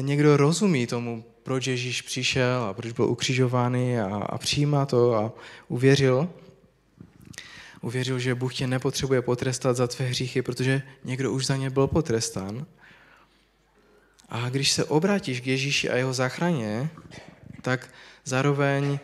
někdo 0.00 0.36
rozumí 0.36 0.86
tomu, 0.86 1.24
proč 1.42 1.66
Ježíš 1.66 2.02
přišel 2.02 2.62
a 2.62 2.74
proč 2.74 2.92
byl 2.92 3.04
ukřižovaný 3.04 3.98
a, 3.98 4.16
a 4.16 4.38
přijímá 4.38 4.86
to 4.86 5.14
a 5.14 5.32
uvěřil, 5.68 6.28
uvěřil, 7.80 8.18
že 8.18 8.34
Bůh 8.34 8.54
tě 8.54 8.66
nepotřebuje 8.66 9.22
potrestat 9.22 9.76
za 9.76 9.86
tvé 9.86 10.06
hříchy, 10.06 10.42
protože 10.42 10.82
někdo 11.04 11.32
už 11.32 11.46
za 11.46 11.56
ně 11.56 11.70
byl 11.70 11.86
potrestán. 11.86 12.66
A 14.28 14.48
když 14.48 14.70
se 14.70 14.84
obrátíš 14.84 15.40
k 15.40 15.46
Ježíši 15.46 15.90
a 15.90 15.96
jeho 15.96 16.12
záchraně, 16.12 16.90
tak 17.62 17.90
zároveň 18.24 18.98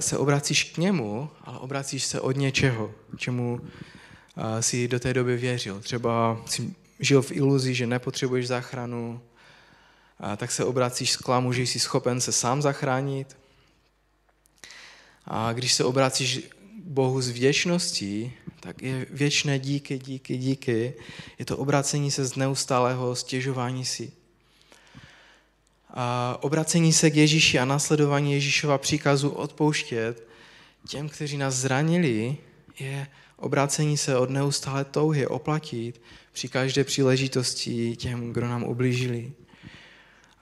se 0.00 0.18
obracíš 0.18 0.64
k 0.64 0.78
němu, 0.78 1.30
ale 1.44 1.58
obracíš 1.58 2.04
se 2.04 2.20
od 2.20 2.36
něčeho, 2.36 2.94
čemu 3.16 3.60
si 4.60 4.88
do 4.88 5.00
té 5.00 5.14
doby 5.14 5.36
věřil. 5.36 5.80
Třeba 5.80 6.42
si 6.46 6.74
žil 7.00 7.22
v 7.22 7.32
iluzi, 7.32 7.74
že 7.74 7.86
nepotřebuješ 7.86 8.46
záchranu, 8.46 9.20
a 10.20 10.36
tak 10.36 10.52
se 10.52 10.64
obracíš 10.64 11.12
s 11.12 11.16
klamu, 11.16 11.52
že 11.52 11.62
jsi 11.62 11.80
schopen 11.80 12.20
se 12.20 12.32
sám 12.32 12.62
zachránit. 12.62 13.36
A 15.26 15.52
když 15.52 15.72
se 15.72 15.84
obracíš 15.84 16.40
Bohu 16.84 17.22
z 17.22 17.28
věčností, 17.28 18.32
tak 18.60 18.82
je 18.82 19.06
věčné 19.10 19.58
díky, 19.58 19.98
díky, 19.98 20.36
díky. 20.36 20.94
Je 21.38 21.44
to 21.44 21.56
obracení 21.56 22.10
se 22.10 22.24
z 22.24 22.36
neustálého 22.36 23.16
stěžování 23.16 23.84
si. 23.84 24.12
A 25.94 26.38
obracení 26.40 26.92
se 26.92 27.10
k 27.10 27.16
Ježíši 27.16 27.58
a 27.58 27.64
následování 27.64 28.32
Ježíšova 28.32 28.78
příkazu 28.78 29.30
odpouštět 29.30 30.28
těm, 30.88 31.08
kteří 31.08 31.36
nás 31.36 31.54
zranili, 31.54 32.36
je 32.78 33.06
obrácení 33.36 33.96
se 33.98 34.16
od 34.18 34.30
neustále 34.30 34.84
touhy 34.84 35.26
oplatit 35.26 36.00
při 36.32 36.48
každé 36.48 36.84
příležitosti 36.84 37.96
těm, 37.96 38.32
kdo 38.32 38.48
nám 38.48 38.64
ublížili. 38.64 39.32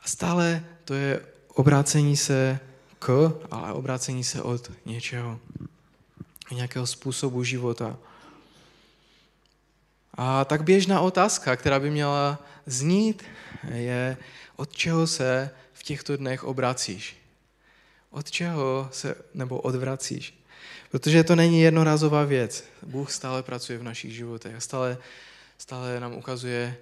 A 0.03 0.09
stále 0.09 0.65
to 0.85 0.95
je 0.95 1.21
obrácení 1.55 2.17
se 2.17 2.59
k, 2.99 3.33
ale 3.51 3.73
obrácení 3.73 4.25
se 4.25 4.43
od 4.43 4.71
něčeho, 4.87 5.41
nějakého 6.53 6.87
způsobu 6.87 7.45
života. 7.45 7.99
A 10.15 10.45
tak 10.45 10.63
běžná 10.63 11.01
otázka, 11.01 11.57
která 11.57 11.81
by 11.81 11.91
měla 11.91 12.39
znít, 12.67 13.23
je, 13.75 14.17
od 14.61 14.73
čeho 14.73 15.07
se 15.07 15.51
v 15.73 15.83
těchto 15.83 16.17
dnech 16.17 16.45
obracíš? 16.45 17.17
Od 18.11 18.31
čeho 18.31 18.89
se 18.93 19.15
nebo 19.35 19.61
odvracíš? 19.61 20.45
Protože 20.91 21.25
to 21.25 21.37
není 21.37 21.61
jednorazová 21.61 22.25
věc. 22.25 22.65
Bůh 22.83 23.13
stále 23.13 23.43
pracuje 23.43 23.79
v 23.79 23.83
našich 23.83 24.15
životech 24.15 24.55
a 24.57 24.61
stále, 24.61 24.99
stále 25.59 26.01
nám 26.01 26.13
ukazuje 26.13 26.77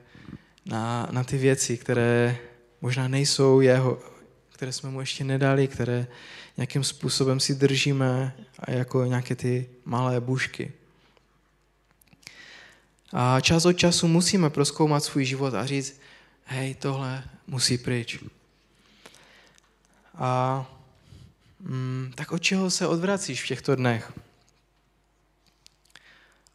na, 0.67 1.09
na 1.11 1.25
ty 1.25 1.38
věci, 1.38 1.77
které 1.77 2.37
možná 2.81 3.09
nejsou 3.09 3.61
jeho, 3.61 4.03
které 4.53 4.73
jsme 4.73 4.91
mu 4.91 5.01
ještě 5.01 5.25
nedali, 5.25 5.69
které 5.69 6.07
nějakým 6.57 6.85
způsobem 6.85 7.41
si 7.41 7.55
držíme 7.55 8.35
a 8.59 8.71
jako 8.71 9.05
nějaké 9.05 9.35
ty 9.35 9.69
malé 9.85 10.21
bušky. 10.21 10.73
A 13.12 13.41
čas 13.41 13.64
od 13.64 13.73
času 13.73 14.09
musíme 14.09 14.51
proskoumat 14.51 15.05
svůj 15.05 15.25
život 15.25 15.55
a 15.55 15.67
říct, 15.67 16.01
hej, 16.49 16.75
tohle 16.75 17.25
musí 17.47 17.79
pryč. 17.79 18.25
A 20.15 20.67
mm, 21.61 22.13
tak 22.17 22.33
od 22.33 22.39
čeho 22.39 22.71
se 22.71 22.87
odvracíš 22.87 23.43
v 23.43 23.47
těchto 23.47 23.77
dnech? 23.77 24.13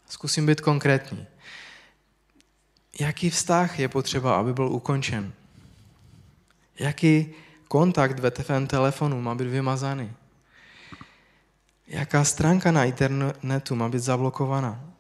Zkusím 0.10 0.46
být 0.46 0.62
konkrétní. 0.62 1.28
Jaký 3.00 3.30
vztah 3.30 3.80
je 3.80 3.90
potřeba, 3.90 4.36
aby 4.36 4.54
byl 4.54 4.68
ukončen? 4.68 5.34
Jaký 6.80 7.34
kontakt 7.68 8.20
ve 8.20 8.32
tvém 8.32 8.68
telefonu 8.68 9.22
má 9.22 9.36
být 9.36 9.48
vymazaný? 9.48 10.12
Jaká 11.88 12.24
stránka 12.24 12.72
na 12.72 12.86
internetu 12.86 13.76
má 13.76 13.90
být 13.90 14.00
zablokovaná? 14.00 14.94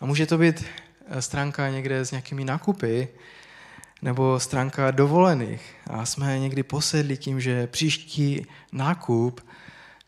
A 0.00 0.06
může 0.06 0.26
to 0.26 0.38
být 0.38 0.64
stránka 1.20 1.68
někde 1.68 2.04
s 2.04 2.10
nějakými 2.10 2.44
nákupy, 2.44 3.08
nebo 4.02 4.40
stránka 4.40 4.90
dovolených. 4.90 5.74
A 5.90 6.06
jsme 6.06 6.38
někdy 6.38 6.62
posedli 6.62 7.16
tím, 7.16 7.40
že 7.40 7.66
příští 7.66 8.46
nákup 8.72 9.40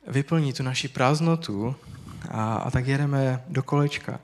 vyplní 0.06 0.52
tu 0.52 0.62
naši 0.62 0.88
prázdnotu 0.88 1.76
a, 2.30 2.54
a 2.54 2.70
tak 2.70 2.86
jedeme 2.86 3.44
do 3.48 3.62
kolečka. 3.62 4.20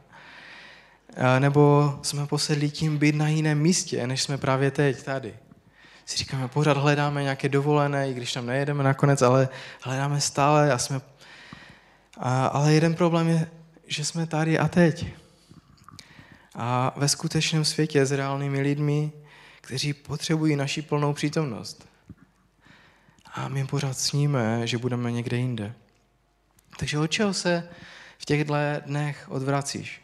A 1.17 1.39
nebo 1.39 1.95
jsme 2.03 2.27
posedli 2.27 2.71
tím 2.71 2.99
být 2.99 3.15
na 3.15 3.29
jiném 3.29 3.59
místě, 3.59 4.07
než 4.07 4.23
jsme 4.23 4.39
právě 4.39 4.71
teď 4.71 5.03
tady 5.03 5.35
si 6.11 6.17
říkáme, 6.17 6.49
pořád 6.49 6.77
hledáme 6.77 7.23
nějaké 7.23 7.49
dovolené, 7.49 8.11
i 8.11 8.15
když 8.15 8.33
tam 8.33 8.47
nejedeme 8.47 8.85
nakonec, 8.85 9.23
ale 9.23 9.49
hledáme 9.83 10.21
stále 10.21 10.73
a 10.73 10.79
jsme... 10.79 11.01
A, 12.19 12.47
ale 12.47 12.73
jeden 12.73 12.95
problém 12.95 13.29
je, 13.29 13.47
že 13.87 14.05
jsme 14.05 14.27
tady 14.27 14.59
a 14.59 14.69
teď. 14.69 15.07
A 16.55 16.95
ve 16.97 17.09
skutečném 17.09 17.65
světě 17.65 18.07
s 18.07 18.13
reálnými 18.13 18.61
lidmi, 18.61 19.13
kteří 19.61 19.93
potřebují 19.93 20.57
naši 20.57 20.83
plnou 20.83 21.13
přítomnost. 21.13 21.89
A 23.35 23.49
my 23.49 23.67
pořád 23.67 23.99
sníme, 23.99 24.67
že 24.67 24.79
budeme 24.79 25.13
někde 25.13 25.37
jinde. 25.37 25.75
Takže 26.79 26.99
od 26.99 27.07
čeho 27.07 27.35
se 27.35 27.69
v 28.19 28.25
těchto 28.25 28.55
dnech 28.87 29.27
odvracíš? 29.29 30.03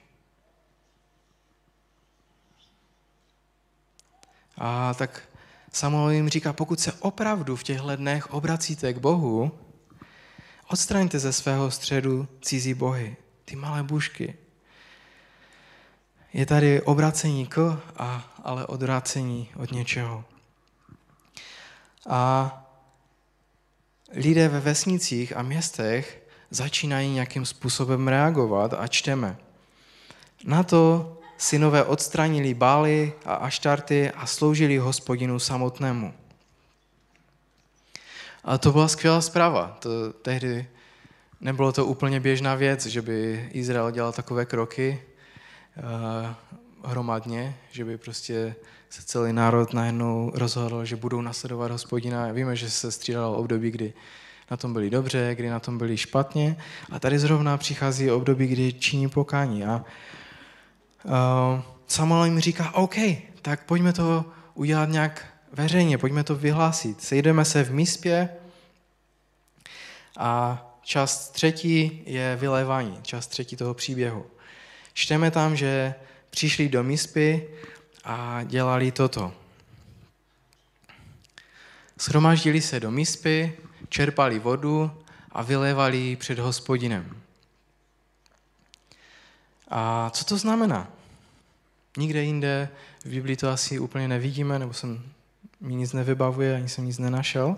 A 4.59 4.95
tak 4.95 5.29
Samuel 5.73 6.11
jim 6.11 6.29
říká, 6.29 6.53
pokud 6.53 6.81
se 6.81 6.93
opravdu 6.93 7.57
v 7.57 7.63
těchto 7.63 7.97
dnech 7.97 8.31
obracíte 8.31 8.93
k 8.93 8.99
Bohu, 8.99 9.59
odstraňte 10.69 11.19
ze 11.19 11.33
svého 11.33 11.71
středu 11.71 12.29
cizí 12.41 12.75
bohy, 12.75 13.17
ty 13.45 13.57
malé 13.57 13.83
bušky. 13.83 14.35
Je 16.37 16.47
tady 16.47 16.83
obracení 16.83 17.47
k, 17.47 17.81
a, 17.97 18.35
ale 18.45 18.67
odvracení 18.67 19.49
od 19.57 19.73
něčeho. 19.73 20.25
A 22.09 22.53
lidé 24.13 24.49
ve 24.49 24.61
vesnicích 24.61 25.37
a 25.37 25.43
městech 25.43 26.23
začínají 26.51 27.11
nějakým 27.11 27.47
způsobem 27.47 28.09
reagovat 28.09 28.75
a 28.79 28.87
čteme. 28.87 29.37
Na 30.45 30.63
to, 30.63 31.17
synové 31.39 31.85
odstranili 31.85 32.55
bály 32.55 33.13
a 33.25 33.35
aštarty 33.35 34.11
a 34.11 34.27
sloužili 34.27 34.79
hospodinu 34.79 35.39
samotnému. 35.39 36.15
A 38.45 38.59
to 38.59 38.73
byla 38.73 38.89
skvělá 38.89 39.21
zpráva. 39.21 39.77
To 39.81 40.13
tehdy 40.13 40.69
nebylo 41.41 41.73
to 41.73 41.87
úplně 41.87 42.21
běžná 42.21 42.55
věc, 42.55 42.87
že 42.87 43.03
by 43.03 43.49
Izrael 43.53 43.91
dělal 43.91 44.13
takové 44.13 44.47
kroky 44.47 45.03
hromadně, 46.85 47.57
že 47.71 47.85
by 47.85 47.99
prostě 47.99 48.55
se 48.91 49.03
celý 49.03 49.33
národ 49.33 49.73
najednou 49.73 50.33
rozhodl, 50.35 50.85
že 50.85 50.97
budou 50.97 51.21
nasledovat 51.21 51.71
hospodina. 51.71 52.33
Víme, 52.33 52.57
že 52.57 52.71
se 52.71 52.93
střídalo 52.93 53.37
období, 53.37 53.71
kdy 53.71 53.93
na 54.51 54.57
tom 54.57 54.73
byli 54.73 54.91
dobře, 54.91 55.35
kdy 55.35 55.49
na 55.51 55.61
tom 55.61 55.79
byli 55.79 55.97
špatně. 55.97 56.57
A 56.91 56.99
tady 56.99 57.19
zrovna 57.19 57.57
přichází 57.57 58.11
období, 58.11 58.47
kdy 58.47 58.73
činí 58.73 59.09
pokání. 59.09 59.65
A 59.65 59.85
uh, 61.05 61.13
Samuel 61.87 62.25
jim 62.25 62.41
říká, 62.41 62.75
OK, 62.75 62.95
tak 63.43 63.65
pojďme 63.65 63.93
to 63.93 64.25
udělat 64.55 64.89
nějak 64.89 65.27
veřejně, 65.53 65.99
pojďme 65.99 66.25
to 66.25 66.35
vyhlásit. 66.35 67.03
Sejdeme 67.03 67.45
se 67.45 67.65
v 67.65 67.73
míspě 67.73 68.29
a 70.19 70.63
část 70.83 71.29
třetí 71.29 72.03
je 72.07 72.37
vylévání, 72.37 72.99
část 73.03 73.27
třetí 73.27 73.57
toho 73.57 73.75
příběhu. 73.75 74.27
Čteme 74.97 75.31
tam, 75.31 75.57
že 75.57 75.95
přišli 76.31 76.69
do 76.69 76.83
míspy 76.83 77.49
a 78.05 78.43
dělali 78.43 78.93
toto. 78.93 79.33
Shromaždili 82.01 82.61
se 82.61 82.81
do 82.81 82.91
míspy, 82.91 83.57
čerpali 83.89 84.39
vodu 84.39 84.91
a 85.33 85.43
vylévali 85.43 85.97
ji 85.97 86.17
před 86.17 86.39
hospodinem. 86.39 87.17
A 89.69 90.11
co 90.11 90.25
to 90.25 90.39
znamená? 90.39 90.89
Nikde 91.97 92.23
jinde 92.23 92.69
v 93.05 93.09
Biblii 93.09 93.37
to 93.37 93.51
asi 93.51 93.79
úplně 93.79 94.09
nevidíme, 94.09 94.59
nebo 94.59 94.73
jsem 94.73 95.03
mi 95.61 95.75
nic 95.75 95.93
nevybavuje, 95.93 96.57
ani 96.57 96.69
jsem 96.69 96.85
nic 96.85 96.99
nenašel. 96.99 97.57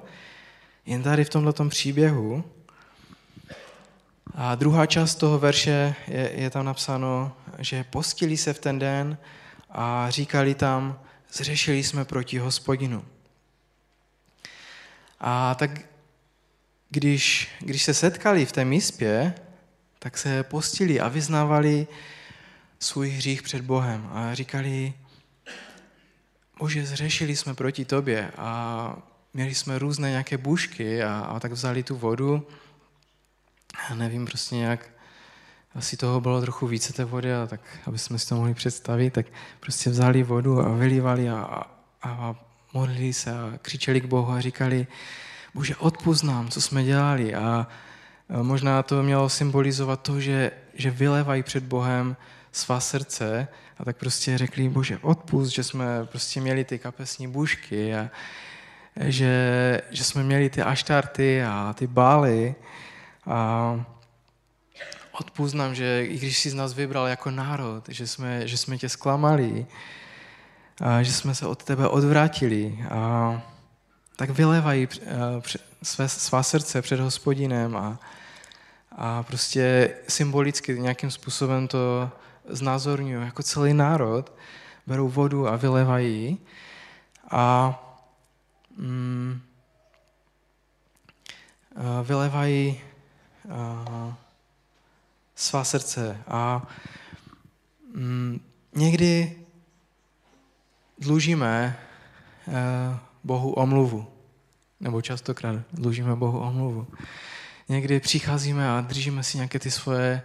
Jen 0.86 1.02
tady 1.02 1.24
v 1.24 1.30
tomto 1.30 1.68
příběhu. 1.68 2.44
A 4.40 4.54
druhá 4.54 4.86
část 4.86 5.14
toho 5.14 5.38
verše 5.38 5.94
je, 6.06 6.32
je 6.34 6.50
tam 6.50 6.64
napsáno, 6.64 7.36
že 7.58 7.84
postili 7.84 8.36
se 8.36 8.52
v 8.52 8.58
ten 8.58 8.78
den 8.78 9.18
a 9.70 10.10
říkali 10.10 10.54
tam, 10.54 11.00
zřešili 11.32 11.82
jsme 11.84 12.04
proti 12.04 12.38
hospodinu. 12.38 13.04
A 15.20 15.54
tak 15.54 15.70
když, 16.90 17.48
když 17.60 17.82
se 17.82 17.94
setkali 17.94 18.46
v 18.46 18.52
té 18.52 18.64
míspě, 18.64 19.34
tak 19.98 20.18
se 20.18 20.42
postili 20.42 21.00
a 21.00 21.08
vyznávali 21.08 21.86
svůj 22.78 23.10
hřích 23.10 23.42
před 23.42 23.62
Bohem 23.62 24.08
a 24.12 24.34
říkali, 24.34 24.94
Bože, 26.58 26.86
zřešili 26.86 27.36
jsme 27.36 27.54
proti 27.54 27.84
tobě 27.84 28.30
a 28.36 28.96
měli 29.34 29.54
jsme 29.54 29.78
různé 29.78 30.10
nějaké 30.10 30.38
bušky 30.38 31.02
a, 31.02 31.18
a 31.18 31.40
tak 31.40 31.52
vzali 31.52 31.82
tu 31.82 31.96
vodu. 31.96 32.46
Nevím 33.94 34.24
prostě 34.24 34.56
nějak, 34.56 34.90
asi 35.74 35.96
toho 35.96 36.20
bylo 36.20 36.40
trochu 36.40 36.66
více 36.66 36.92
té 36.92 37.04
vody, 37.04 37.34
a 37.34 37.46
tak 37.46 37.60
aby 37.86 37.98
jsme 37.98 38.18
si 38.18 38.28
to 38.28 38.34
mohli 38.34 38.54
představit, 38.54 39.10
tak 39.10 39.26
prostě 39.60 39.90
vzali 39.90 40.22
vodu 40.22 40.60
a 40.60 40.68
vylívali 40.68 41.30
a, 41.30 41.40
a, 41.40 41.66
a 42.02 42.34
modlili 42.72 43.12
se 43.12 43.32
a 43.32 43.52
křičeli 43.62 44.00
k 44.00 44.04
Bohu 44.04 44.32
a 44.32 44.40
říkali, 44.40 44.86
Bože, 45.54 45.76
odpust 45.76 46.24
nám, 46.24 46.48
co 46.48 46.60
jsme 46.60 46.84
dělali. 46.84 47.34
A 47.34 47.66
možná 48.42 48.82
to 48.82 49.02
mělo 49.02 49.28
symbolizovat 49.28 50.02
to, 50.02 50.20
že, 50.20 50.50
že 50.74 50.90
vylevají 50.90 51.42
před 51.42 51.64
Bohem 51.64 52.16
svá 52.52 52.80
srdce 52.80 53.48
a 53.78 53.84
tak 53.84 53.96
prostě 53.96 54.38
řekli, 54.38 54.68
bože, 54.68 54.98
odpust, 55.02 55.52
že 55.52 55.64
jsme 55.64 56.04
prostě 56.04 56.40
měli 56.40 56.64
ty 56.64 56.78
kapesní 56.78 57.28
bušky 57.28 57.94
a 57.94 58.10
že, 59.00 59.82
že 59.90 60.04
jsme 60.04 60.22
měli 60.22 60.50
ty 60.50 60.62
aštarty 60.62 61.42
a 61.42 61.74
ty 61.78 61.86
bály 61.86 62.54
a 63.28 63.84
odpust 65.12 65.54
nám, 65.54 65.74
že 65.74 66.04
i 66.04 66.18
když 66.18 66.38
jsi 66.38 66.50
z 66.50 66.54
nás 66.54 66.72
vybral 66.72 67.06
jako 67.06 67.30
národ, 67.30 67.88
že 67.88 68.06
jsme, 68.06 68.48
že 68.48 68.56
jsme 68.56 68.78
tě 68.78 68.88
zklamali, 68.88 69.66
a 70.80 71.02
že 71.02 71.12
jsme 71.12 71.34
se 71.34 71.46
od 71.46 71.64
tebe 71.64 71.88
odvrátili 71.88 72.84
a 72.90 73.42
tak 74.16 74.30
vylevají 74.30 74.88
své, 75.82 76.08
svá 76.08 76.42
srdce 76.42 76.82
před 76.82 77.00
hospodinem 77.00 77.76
a, 77.76 77.98
a 78.92 79.22
prostě 79.22 79.94
symbolicky 80.08 80.78
nějakým 80.78 81.10
způsobem 81.10 81.68
to 81.68 82.10
znázorňují 82.48 83.24
jako 83.24 83.42
celý 83.42 83.74
národ, 83.74 84.32
berou 84.86 85.08
vodu 85.08 85.48
a 85.48 85.56
vylevají 85.56 86.38
a 87.30 87.74
mm, 88.76 89.40
vylevají 92.02 92.80
a, 93.50 94.16
svá 95.34 95.64
srdce. 95.64 96.22
A 96.28 96.66
mm, 97.94 98.40
někdy 98.74 99.36
dlužíme 100.98 101.78
a, 102.48 103.00
Bohu 103.24 103.52
omluvu, 103.52 104.06
nebo 104.80 105.02
častokrát 105.02 105.56
dlužíme 105.72 106.16
Bohu 106.16 106.38
omluvu. 106.38 106.86
Někdy 107.68 108.00
přicházíme 108.00 108.70
a 108.70 108.80
držíme 108.80 109.22
si 109.22 109.36
nějaké 109.36 109.58
ty 109.58 109.70
svoje 109.70 110.22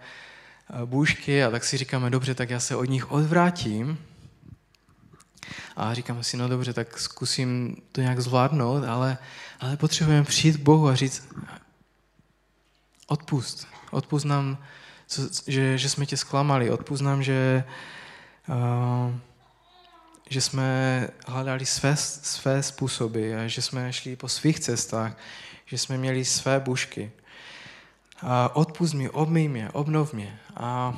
bůžky 0.85 1.43
a 1.43 1.51
tak 1.51 1.63
si 1.63 1.77
říkáme, 1.77 2.09
dobře, 2.09 2.35
tak 2.35 2.49
já 2.49 2.59
se 2.59 2.75
od 2.75 2.85
nich 2.85 3.11
odvrátím. 3.11 3.97
A 5.75 5.93
říkáme 5.93 6.23
si, 6.23 6.37
no 6.37 6.47
dobře, 6.47 6.73
tak 6.73 6.99
zkusím 6.99 7.75
to 7.91 8.01
nějak 8.01 8.19
zvládnout, 8.19 8.83
ale, 8.83 9.17
ale 9.59 9.77
potřebujeme 9.77 10.23
přijít 10.23 10.57
k 10.57 10.63
Bohu 10.63 10.87
a 10.87 10.95
říct, 10.95 11.27
odpust, 13.07 13.67
odpust 13.91 14.25
nám, 14.25 14.57
co, 15.07 15.21
že, 15.47 15.77
že 15.77 15.89
jsme 15.89 16.05
tě 16.05 16.17
zklamali, 16.17 16.71
odpust 16.71 17.03
nám, 17.03 17.23
že, 17.23 17.63
uh, 18.49 19.13
že 20.29 20.41
jsme 20.41 21.07
hledali 21.27 21.65
své, 21.65 21.95
své 21.95 22.63
způsoby 22.63 23.35
a 23.35 23.47
že 23.47 23.61
jsme 23.61 23.93
šli 23.93 24.15
po 24.15 24.29
svých 24.29 24.59
cestách, 24.59 25.17
že 25.65 25.77
jsme 25.77 25.97
měli 25.97 26.25
své 26.25 26.59
bušky. 26.59 27.11
A 28.21 28.55
odpust 28.55 28.93
mi, 28.93 29.09
obmyj 29.09 29.47
mě, 29.47 29.69
obnov 29.69 30.13
mě. 30.13 30.39
A 30.55 30.97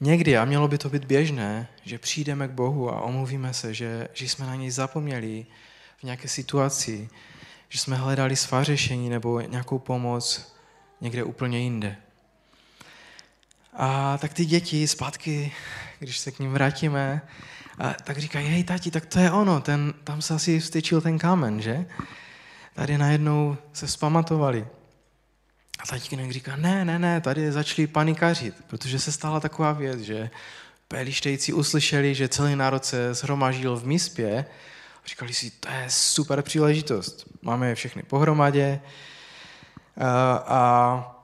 někdy, 0.00 0.36
a 0.38 0.44
mělo 0.44 0.68
by 0.68 0.78
to 0.78 0.88
být 0.88 1.04
běžné, 1.04 1.68
že 1.84 1.98
přijdeme 1.98 2.48
k 2.48 2.50
Bohu 2.50 2.90
a 2.90 3.00
omluvíme 3.00 3.54
se, 3.54 3.74
že, 3.74 4.08
že 4.12 4.28
jsme 4.28 4.46
na 4.46 4.54
něj 4.54 4.70
zapomněli 4.70 5.46
v 5.98 6.02
nějaké 6.02 6.28
situaci, 6.28 7.08
že 7.68 7.78
jsme 7.78 7.96
hledali 7.96 8.36
svá 8.36 8.64
řešení 8.64 9.08
nebo 9.08 9.40
nějakou 9.40 9.78
pomoc 9.78 10.54
někde 11.00 11.24
úplně 11.24 11.58
jinde. 11.58 11.96
A 13.72 14.18
tak 14.18 14.32
ty 14.32 14.44
děti 14.44 14.88
zpátky, 14.88 15.52
když 15.98 16.18
se 16.18 16.30
k 16.30 16.38
ním 16.38 16.52
vrátíme, 16.52 17.22
a 17.78 17.92
tak 17.92 18.18
říkají, 18.18 18.48
hej 18.48 18.64
tati, 18.64 18.90
tak 18.90 19.06
to 19.06 19.18
je 19.18 19.30
ono, 19.30 19.60
ten, 19.60 19.94
tam 20.04 20.22
se 20.22 20.34
asi 20.34 20.60
vstyčil 20.60 21.00
ten 21.00 21.18
kámen, 21.18 21.62
že? 21.62 21.86
tady 22.78 22.98
najednou 22.98 23.56
se 23.72 23.86
vzpamatovali. 23.86 24.66
A 25.78 25.86
tatínek 25.86 26.30
říká, 26.32 26.56
ne, 26.56 26.84
ne, 26.84 26.98
ne, 26.98 27.20
tady 27.20 27.52
začali 27.52 27.86
panikařit, 27.86 28.54
protože 28.66 28.98
se 28.98 29.12
stala 29.12 29.40
taková 29.40 29.72
věc, 29.72 30.00
že 30.00 30.30
pelištejci 30.88 31.52
uslyšeli, 31.52 32.14
že 32.14 32.28
celý 32.28 32.56
národ 32.56 32.84
se 32.84 33.14
shromažil 33.14 33.76
v 33.76 33.86
míspě 33.86 34.38
a 34.40 34.44
říkali 35.08 35.34
si, 35.34 35.50
to 35.50 35.68
je 35.68 35.86
super 35.88 36.42
příležitost. 36.42 37.26
Máme 37.42 37.68
je 37.68 37.74
všechny 37.74 38.02
pohromadě 38.02 38.80
a, 39.96 40.36
a 40.36 41.16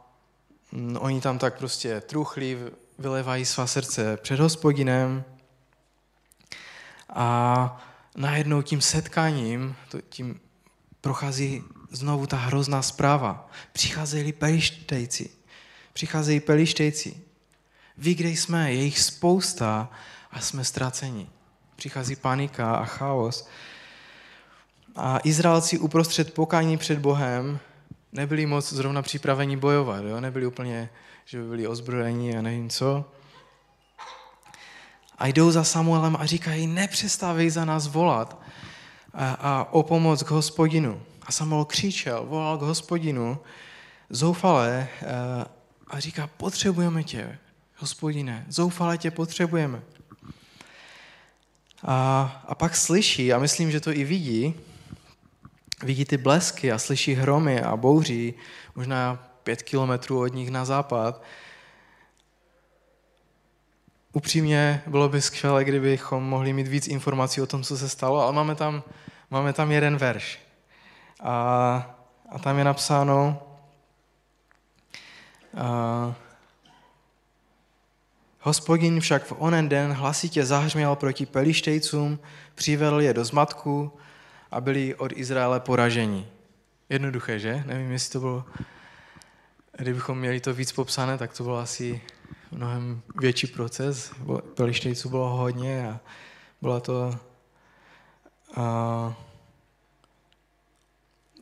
mm, 0.73 0.97
oni 1.01 1.21
tam 1.21 1.39
tak 1.39 1.59
prostě 1.59 2.01
truchli, 2.01 2.59
vylevají 2.99 3.45
svá 3.45 3.67
srdce 3.67 4.17
před 4.17 4.41
hospodinem 4.41 5.25
a 7.09 7.83
najednou 8.17 8.63
tím 8.63 8.81
setkáním, 8.81 9.77
tím 10.09 10.41
prochází 11.01 11.63
znovu 11.91 12.27
ta 12.27 12.37
hrozná 12.37 12.83
zpráva. 12.83 13.51
Přicházejí 13.73 14.33
pelištejci. 14.33 15.31
Přicházejí 15.93 16.41
pelištejci. 16.41 17.21
Ví, 17.99 18.15
kde 18.15 18.29
jsme, 18.29 18.73
je 18.73 18.83
jich 18.83 19.01
spousta 19.01 19.91
a 20.31 20.41
jsme 20.41 20.65
ztraceni. 20.65 21.29
Přichází 21.77 22.17
panika 22.17 22.77
a 22.77 22.85
chaos. 22.85 23.49
A 24.97 25.19
Izraelci 25.25 25.79
uprostřed 25.79 26.35
pokání 26.35 26.77
před 26.77 26.99
Bohem 26.99 27.59
nebyli 28.13 28.47
moc 28.47 28.73
zrovna 28.73 29.03
připraveni 29.03 29.57
bojovat. 29.57 30.05
Jo? 30.05 30.21
Nebyli 30.21 30.47
úplně, 30.47 30.91
že 31.25 31.39
by 31.39 31.49
byli 31.49 31.67
ozbrojení 31.67 32.37
a 32.37 32.43
nevím 32.43 32.71
co. 32.71 33.05
A 35.19 35.27
jdou 35.27 35.51
za 35.51 35.65
Samuelem 35.65 36.17
a 36.21 36.27
říkají, 36.27 36.67
nepřestávej 36.67 37.51
za 37.51 37.65
nás 37.65 37.87
volat 37.87 38.43
a, 39.15 39.33
a 39.33 39.69
o 39.71 39.83
pomoc 39.83 40.23
k 40.23 40.31
hospodinu. 40.31 41.03
A 41.23 41.33
Samuel 41.33 41.65
křičel, 41.65 42.27
volal 42.27 42.59
k 42.59 42.63
hospodinu, 42.63 43.39
zoufale 44.11 44.89
a 45.87 46.01
říká, 46.01 46.31
potřebujeme 46.37 47.05
tě, 47.05 47.39
hospodine, 47.77 48.47
zoufale 48.49 48.99
tě 48.99 49.11
potřebujeme. 49.11 49.83
A, 51.85 52.43
a 52.49 52.55
pak 52.55 52.77
slyší, 52.77 53.33
a 53.33 53.39
myslím, 53.39 53.71
že 53.71 53.81
to 53.81 53.93
i 53.93 54.05
vidí, 54.05 54.55
vidí 55.83 56.05
ty 56.05 56.17
blesky 56.17 56.73
a 56.73 56.79
slyší 56.79 57.15
hromy 57.15 57.61
a 57.61 57.77
bouří, 57.77 58.35
možná 58.75 59.29
pět 59.43 59.63
kilometrů 59.63 60.21
od 60.21 60.35
nich 60.35 60.51
na 60.51 60.65
západ. 60.65 61.23
Upřímně 64.13 64.83
bylo 64.87 65.09
by 65.09 65.23
skvělé, 65.23 65.65
kdybychom 65.65 66.25
mohli 66.25 66.53
mít 66.53 66.69
víc 66.69 66.89
informací 66.89 67.41
o 67.41 67.47
tom, 67.47 67.63
co 67.63 67.79
se 67.79 67.89
stalo, 67.89 68.21
ale 68.21 68.33
máme 68.33 68.55
tam, 68.55 68.83
máme 69.31 69.53
tam 69.53 69.71
jeden 69.71 69.97
verš. 69.97 70.39
A, 71.21 71.97
a 72.29 72.39
tam 72.39 72.59
je 72.59 72.65
napsáno, 72.65 73.43
a, 75.57 76.15
Hospodin 78.47 79.01
však 79.01 79.25
v 79.25 79.33
onen 79.39 79.69
den 79.69 79.93
hlasitě 79.93 80.45
zahřměl 80.45 80.97
proti 80.97 81.27
pelištejcům, 81.27 82.19
přivedl 82.55 83.01
je 83.01 83.15
do 83.15 83.25
zmatku 83.25 83.93
a 84.55 84.61
byli 84.61 84.95
od 84.95 85.13
Izraele 85.13 85.61
poraženi. 85.61 86.29
Jednoduché, 86.89 87.39
že? 87.39 87.65
Nevím, 87.67 87.93
jestli 87.93 88.13
to 88.13 88.21
bylo... 88.21 88.45
Kdybychom 89.79 90.19
měli 90.19 90.41
to 90.41 90.55
víc 90.55 90.73
popsané, 90.73 91.19
tak 91.19 91.37
to 91.37 91.43
bylo 91.43 91.59
asi 91.59 92.03
mnohem 92.51 93.03
větší 93.21 93.47
proces. 93.47 94.13
Pelištejců 94.55 95.09
bylo 95.09 95.29
hodně 95.29 95.89
a 95.89 96.01
byla 96.63 96.81
to 96.81 97.19
a, 98.55 99.15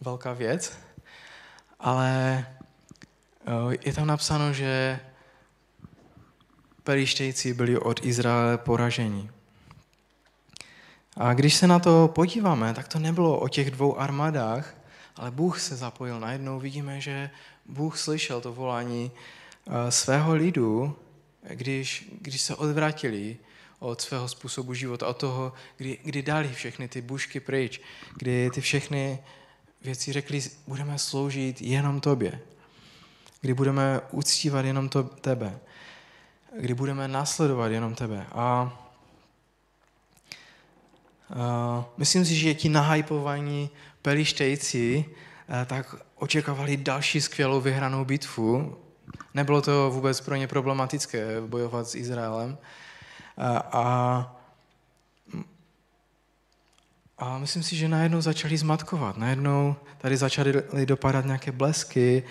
velká 0.00 0.32
věc. 0.32 0.78
Ale 1.80 2.46
je 3.84 3.92
tam 3.92 4.06
napsáno, 4.06 4.52
že 4.52 5.00
Perištejci 6.82 7.54
byli 7.54 7.78
od 7.78 8.04
Izraele 8.04 8.58
poraženi. 8.58 9.30
A 11.16 11.34
když 11.34 11.54
se 11.54 11.66
na 11.66 11.78
to 11.78 12.08
podíváme, 12.14 12.74
tak 12.74 12.88
to 12.88 12.98
nebylo 12.98 13.38
o 13.40 13.48
těch 13.48 13.70
dvou 13.70 13.98
armádách, 13.98 14.74
ale 15.16 15.30
Bůh 15.30 15.60
se 15.60 15.76
zapojil. 15.76 16.20
Najednou 16.20 16.60
vidíme, 16.60 17.00
že 17.00 17.30
Bůh 17.66 17.98
slyšel 17.98 18.40
to 18.40 18.52
volání 18.52 19.10
eh, 19.66 19.90
svého 19.90 20.34
lidu, 20.34 20.96
když, 21.48 22.08
když 22.20 22.40
se 22.40 22.54
odvratili 22.54 23.36
od 23.78 24.00
svého 24.00 24.28
způsobu 24.28 24.74
života, 24.74 25.08
od 25.08 25.16
toho, 25.16 25.52
kdy, 25.76 25.98
kdy 26.04 26.22
dali 26.22 26.48
všechny 26.48 26.88
ty 26.88 27.00
bušky 27.00 27.40
pryč, 27.40 27.80
kdy 28.16 28.50
ty 28.50 28.60
všechny 28.60 29.18
věci 29.82 30.12
řekli, 30.12 30.42
budeme 30.66 30.98
sloužit 30.98 31.62
jenom 31.62 32.00
tobě, 32.00 32.40
kdy 33.40 33.54
budeme 33.54 34.00
uctívat 34.10 34.64
jenom 34.64 34.88
to, 34.88 35.02
tebe 35.02 35.60
kdy 36.58 36.74
budeme 36.74 37.08
následovat 37.08 37.68
jenom 37.68 37.94
tebe. 37.94 38.26
A, 38.32 38.78
a 41.32 41.84
myslím 41.96 42.24
si, 42.24 42.34
že 42.34 42.54
ti 42.54 42.68
nahajpovaní 42.68 43.70
pelištejci 44.02 45.04
eh, 45.04 45.64
tak 45.64 45.94
očekávali 46.14 46.76
další 46.76 47.20
skvělou 47.20 47.60
vyhranou 47.60 48.04
bitvu. 48.04 48.76
Nebylo 49.34 49.62
to 49.62 49.90
vůbec 49.90 50.20
pro 50.20 50.36
ně 50.36 50.46
problematické 50.46 51.40
bojovat 51.40 51.88
s 51.88 51.94
Izraelem. 51.94 52.58
A, 53.36 53.58
a, 53.58 54.36
a 57.18 57.38
myslím 57.38 57.62
si, 57.62 57.76
že 57.76 57.88
najednou 57.88 58.20
začali 58.20 58.56
zmatkovat. 58.56 59.16
Najednou 59.16 59.76
tady 59.98 60.16
začaly 60.16 60.62
dopadat 60.84 61.24
nějaké 61.24 61.52
blesky, 61.52 62.22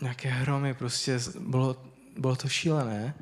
nějaké 0.00 0.28
hromy, 0.28 0.74
prostě 0.74 1.18
bylo 1.40 1.76
bylo 2.18 2.36
to 2.36 2.48
šílené. 2.48 3.14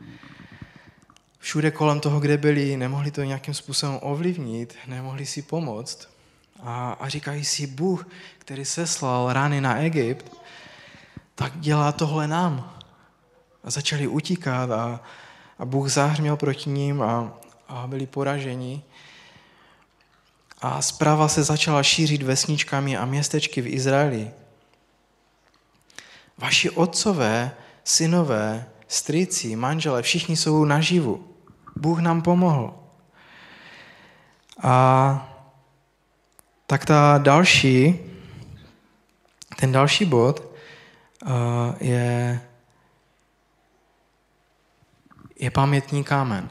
Všude 1.46 1.70
kolem 1.70 2.00
toho, 2.00 2.20
kde 2.20 2.36
byli, 2.36 2.76
nemohli 2.76 3.10
to 3.10 3.22
nějakým 3.22 3.54
způsobem 3.54 3.98
ovlivnit, 4.02 4.74
nemohli 4.86 5.26
si 5.26 5.42
pomoct. 5.42 6.08
A, 6.62 6.92
a 7.00 7.08
říkají 7.08 7.44
si, 7.44 7.66
Bůh, 7.66 8.08
který 8.38 8.64
seslal 8.64 9.32
rány 9.32 9.60
na 9.60 9.78
Egypt, 9.78 10.36
tak 11.34 11.60
dělá 11.60 11.92
tohle 11.92 12.28
nám. 12.28 12.78
A 13.64 13.70
začali 13.70 14.06
utíkat 14.06 14.70
a, 14.70 15.00
a 15.58 15.64
Bůh 15.64 15.88
zahřměl 15.88 16.36
proti 16.36 16.70
ním 16.70 17.02
a, 17.02 17.38
a 17.68 17.86
byli 17.86 18.06
poraženi. 18.06 18.82
A 20.60 20.82
zpráva 20.82 21.28
se 21.28 21.42
začala 21.42 21.82
šířit 21.82 22.22
vesničkami 22.22 22.96
a 22.96 23.04
městečky 23.04 23.60
v 23.60 23.66
Izraeli. 23.66 24.30
Vaši 26.38 26.70
otcové, 26.70 27.54
synové 27.84 28.66
strýci, 28.88 29.56
manžele, 29.56 30.02
všichni 30.02 30.36
jsou 30.36 30.64
naživu. 30.64 31.35
Bůh 31.76 31.98
nám 31.98 32.22
pomohl. 32.22 32.74
A 34.62 35.28
tak 36.66 36.84
ta 36.84 37.18
další, 37.18 37.98
ten 39.56 39.72
další 39.72 40.04
bod 40.04 40.42
uh, 41.24 41.30
je, 41.80 42.40
je 45.38 45.50
pamětní 45.50 46.04
kámen. 46.04 46.50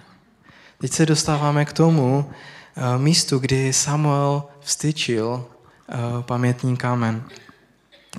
Teď 0.77 0.91
se 0.91 1.05
dostáváme 1.05 1.65
k 1.65 1.73
tomu 1.73 2.17
uh, 2.17 3.01
místu, 3.01 3.39
kdy 3.39 3.73
Samuel 3.73 4.43
vstyčil 4.59 5.27
uh, 5.27 6.21
pamětní 6.21 6.77
kámen. 6.77 7.23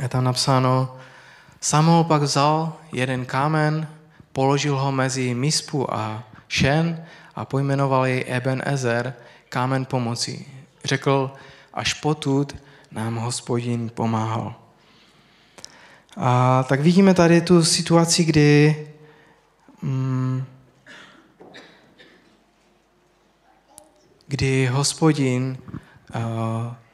Je 0.02 0.08
tam 0.08 0.24
napsáno, 0.24 0.96
Samuel 1.60 2.04
pak 2.04 2.22
vzal 2.22 2.76
jeden 2.92 3.26
kámen, 3.26 3.88
položil 4.32 4.76
ho 4.76 4.92
mezi 4.92 5.34
Mispu 5.34 5.94
a 5.94 6.24
Šen 6.48 7.04
a 7.34 7.44
pojmenoval 7.44 8.06
jej 8.06 8.24
Eben 8.28 8.62
Ezer, 8.66 9.14
kámen 9.48 9.84
pomoci. 9.84 10.46
Řekl, 10.84 11.30
až 11.74 11.94
potud 11.94 12.56
nám 12.90 13.16
hospodin 13.16 13.90
pomáhal. 13.94 14.54
A 16.16 16.62
tak 16.68 16.80
vidíme 16.80 17.14
tady 17.14 17.40
tu 17.40 17.64
situaci, 17.64 18.24
kdy 18.24 18.76
mm, 19.82 20.44
kdy 24.26 24.66
hospodin 24.66 25.58
uh, 26.14 26.22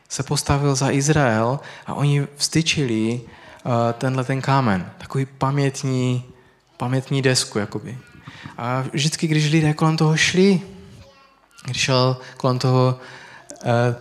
se 0.08 0.22
postavil 0.22 0.74
za 0.74 0.90
Izrael 0.90 1.60
a 1.86 1.94
oni 1.94 2.26
vstyčili 2.36 3.20
uh, 3.20 3.72
tenhle 3.92 4.24
ten 4.24 4.40
kámen, 4.40 4.90
takový 4.98 5.26
pamětní 5.26 6.32
pamětní 6.76 7.22
desku, 7.22 7.58
jakoby. 7.58 7.98
A 8.58 8.84
vždycky, 8.92 9.26
když 9.26 9.50
lidé 9.50 9.74
kolem 9.74 9.96
toho 9.96 10.16
šli, 10.16 10.60
když 11.64 11.76
šel 11.76 12.16
kolem 12.36 12.58
toho 12.58 12.98
eh, 13.64 13.96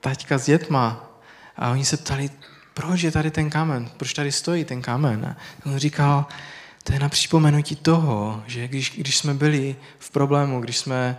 taťka 0.00 0.38
s 0.38 0.46
dětma 0.46 1.10
a 1.56 1.70
oni 1.70 1.84
se 1.84 1.96
ptali, 1.96 2.30
proč 2.74 3.02
je 3.02 3.10
tady 3.10 3.30
ten 3.30 3.50
kámen, 3.50 3.90
proč 3.96 4.12
tady 4.12 4.32
stojí 4.32 4.64
ten 4.64 4.82
kámen. 4.82 5.24
A 5.26 5.36
on 5.66 5.78
říkal, 5.78 6.26
to 6.84 6.92
je 6.92 6.98
na 6.98 7.08
připomenutí 7.08 7.76
toho, 7.76 8.42
že 8.46 8.68
když, 8.68 8.90
když 8.90 9.16
jsme 9.16 9.34
byli 9.34 9.76
v 9.98 10.10
problému, 10.10 10.60
když 10.60 10.78
jsme 10.78 11.18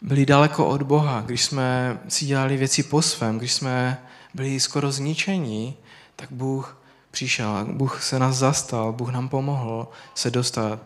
byli 0.00 0.26
daleko 0.26 0.66
od 0.66 0.82
Boha, 0.82 1.20
když 1.20 1.44
jsme 1.44 1.98
si 2.08 2.26
dělali 2.26 2.56
věci 2.56 2.82
po 2.82 3.02
svém, 3.02 3.38
když 3.38 3.52
jsme 3.52 3.98
byli 4.34 4.60
skoro 4.60 4.92
zničení, 4.92 5.76
tak 6.16 6.32
Bůh 6.32 6.78
přišel, 7.10 7.66
Bůh 7.72 8.02
se 8.02 8.18
nás 8.18 8.36
zastal, 8.36 8.92
Bůh 8.92 9.12
nám 9.12 9.28
pomohl 9.28 9.88
se 10.14 10.30
dostat 10.30 10.80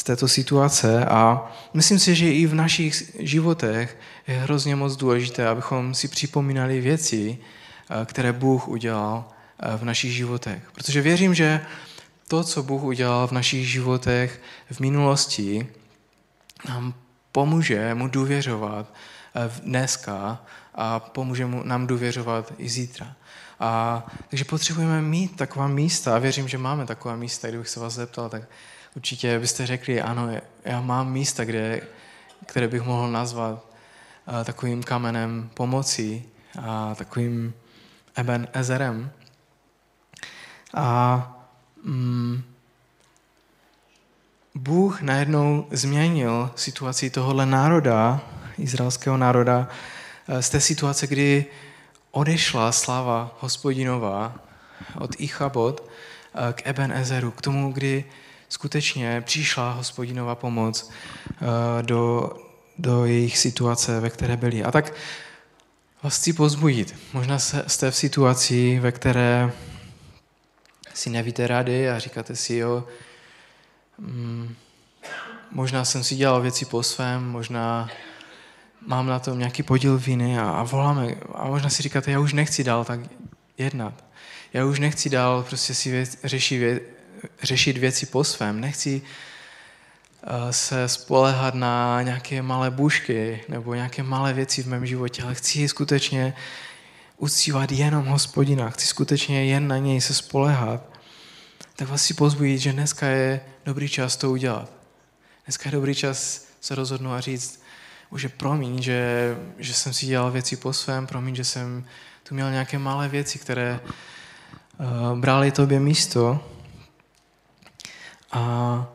z 0.00 0.02
této 0.02 0.28
situace 0.28 1.04
a 1.04 1.52
myslím 1.74 1.98
si, 1.98 2.14
že 2.14 2.32
i 2.32 2.46
v 2.46 2.54
našich 2.54 3.16
životech 3.18 3.98
je 4.26 4.34
hrozně 4.34 4.76
moc 4.76 4.96
důležité, 4.96 5.48
abychom 5.48 5.94
si 5.94 6.08
připomínali 6.08 6.80
věci, 6.80 7.38
eh, 7.38 8.06
které 8.06 8.32
Bůh 8.32 8.68
udělal 8.68 9.28
eh, 9.28 9.76
v 9.76 9.84
našich 9.84 10.12
životech. 10.12 10.62
Protože 10.72 11.02
věřím, 11.02 11.34
že 11.34 11.60
to, 12.28 12.44
co 12.44 12.62
Bůh 12.62 12.82
udělal 12.82 13.28
v 13.28 13.32
našich 13.32 13.68
životech 13.68 14.40
v 14.72 14.80
minulosti, 14.80 15.68
nám 16.68 16.94
pomůže 17.32 17.94
mu 17.94 18.08
důvěřovat 18.08 18.86
eh, 19.36 19.50
dneska 19.64 20.40
a 20.74 21.00
pomůže 21.00 21.46
mu 21.46 21.62
nám 21.64 21.86
důvěřovat 21.86 22.52
i 22.58 22.68
zítra. 22.68 23.16
A, 23.60 24.02
takže 24.28 24.44
potřebujeme 24.44 25.02
mít 25.02 25.36
taková 25.36 25.68
místa 25.68 26.16
a 26.16 26.18
věřím, 26.18 26.48
že 26.48 26.58
máme 26.58 26.86
taková 26.86 27.16
místa. 27.16 27.48
Kdybych 27.48 27.68
se 27.68 27.80
vás 27.80 27.94
zeptal, 27.94 28.28
tak 28.28 28.42
určitě 28.96 29.38
byste 29.38 29.66
řekli, 29.66 30.02
ano, 30.02 30.28
já 30.64 30.80
mám 30.80 31.12
místa, 31.12 31.44
kde, 31.44 31.80
které 32.46 32.68
bych 32.68 32.82
mohl 32.82 33.10
nazvat 33.10 33.66
uh, 34.28 34.44
takovým 34.44 34.82
kamenem 34.82 35.50
pomoci 35.54 36.24
a 36.62 36.94
takovým 36.94 37.54
Eben 38.14 38.48
Ezerem. 38.52 39.10
A 40.74 41.40
mm, 41.84 42.42
Bůh 44.54 45.02
najednou 45.02 45.66
změnil 45.70 46.50
situaci 46.56 47.10
tohohle 47.10 47.46
národa, 47.46 48.20
izraelského 48.58 49.16
národa, 49.16 49.68
eh, 50.28 50.42
z 50.42 50.50
té 50.50 50.60
situace, 50.60 51.06
kdy 51.06 51.46
odešla 52.10 52.72
sláva 52.72 53.36
hospodinová 53.40 54.34
od 54.98 55.10
Ichabod 55.18 55.82
eh, 56.34 56.52
k 56.52 56.66
Eben 56.66 56.92
Ezeru, 56.92 57.30
k 57.30 57.42
tomu, 57.42 57.72
kdy 57.72 58.04
skutečně 58.50 59.20
přišla 59.20 59.72
hospodinova 59.72 60.34
pomoc 60.34 60.90
eh, 60.90 61.82
do, 61.82 62.30
do 62.78 63.04
jejich 63.04 63.38
situace, 63.38 64.00
ve 64.00 64.10
které 64.10 64.36
byli. 64.36 64.64
A 64.64 64.70
tak 64.70 64.94
vás 66.02 66.18
chci 66.18 66.32
pozbudit. 66.32 66.94
Možná 67.12 67.38
jste 67.38 67.90
v 67.90 67.96
situaci, 67.96 68.78
ve 68.78 68.92
které 68.92 69.52
si 70.94 71.10
nevíte 71.10 71.46
rady 71.46 71.90
a 71.90 71.98
říkáte 71.98 72.36
si, 72.36 72.54
jo, 72.54 72.84
mm, 73.98 74.54
možná 75.50 75.84
jsem 75.84 76.04
si 76.04 76.16
dělal 76.16 76.40
věci 76.40 76.64
po 76.64 76.82
svém, 76.82 77.24
možná 77.24 77.88
mám 78.86 79.06
na 79.06 79.18
tom 79.18 79.38
nějaký 79.38 79.62
podíl 79.62 79.98
viny 79.98 80.38
a, 80.38 80.50
a 80.50 80.62
voláme. 80.62 81.14
A 81.34 81.44
možná 81.44 81.70
si 81.70 81.82
říkáte, 81.82 82.10
já 82.10 82.20
už 82.20 82.32
nechci 82.32 82.64
dál 82.64 82.84
tak 82.84 83.00
jednat. 83.58 84.04
Já 84.52 84.64
už 84.64 84.78
nechci 84.78 85.10
dál 85.10 85.42
prostě 85.42 85.74
si 85.74 85.90
věc, 85.90 86.18
řešit, 86.24 86.82
řešit 87.42 87.76
věci 87.76 88.06
po 88.06 88.24
svém. 88.24 88.60
Nechci 88.60 89.02
uh, 89.02 90.50
se 90.50 90.88
spolehat 90.88 91.54
na 91.54 92.02
nějaké 92.02 92.42
malé 92.42 92.70
bušky 92.70 93.40
nebo 93.48 93.74
nějaké 93.74 94.02
malé 94.02 94.32
věci 94.32 94.62
v 94.62 94.66
mém 94.66 94.86
životě, 94.86 95.22
ale 95.22 95.34
chci 95.34 95.68
skutečně 95.68 96.34
uctívat 97.16 97.72
jenom 97.72 98.06
hospodina. 98.06 98.70
Chci 98.70 98.86
skutečně 98.86 99.44
jen 99.44 99.68
na 99.68 99.78
něj 99.78 100.00
se 100.00 100.14
spolehat. 100.14 100.82
Tak 101.76 101.88
vás 101.88 102.04
si 102.04 102.14
pozbudit, 102.14 102.60
že 102.60 102.72
dneska 102.72 103.06
je 103.06 103.40
dobrý 103.64 103.88
čas 103.88 104.16
to 104.16 104.30
udělat. 104.30 104.72
Dneska 105.44 105.68
je 105.68 105.72
dobrý 105.72 105.94
čas 105.94 106.46
se 106.60 106.74
rozhodnout 106.74 107.12
a 107.12 107.20
říct, 107.20 107.62
že 108.16 108.28
promiň, 108.28 108.82
že, 108.82 109.36
že 109.58 109.74
jsem 109.74 109.92
si 109.92 110.06
dělal 110.06 110.30
věci 110.30 110.56
po 110.56 110.72
svém, 110.72 111.06
promiň, 111.06 111.34
že 111.34 111.44
jsem 111.44 111.84
tu 112.28 112.34
měl 112.34 112.50
nějaké 112.50 112.78
malé 112.78 113.08
věci, 113.08 113.38
které 113.38 113.80
uh, 113.80 115.18
brali 115.18 115.50
tobě 115.50 115.80
místo. 115.80 116.40
A, 118.32 118.86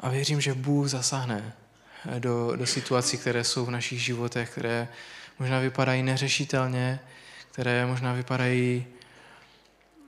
a 0.00 0.08
věřím, 0.08 0.40
že 0.40 0.54
Bůh 0.54 0.88
zasáhne 0.88 1.52
do, 2.18 2.56
do 2.56 2.66
situací, 2.66 3.18
které 3.18 3.44
jsou 3.44 3.66
v 3.66 3.70
našich 3.70 4.02
životech, 4.02 4.50
které 4.50 4.88
možná 5.38 5.58
vypadají 5.58 6.02
neřešitelně, 6.02 7.00
které 7.52 7.86
možná 7.86 8.12
vypadají, 8.12 8.86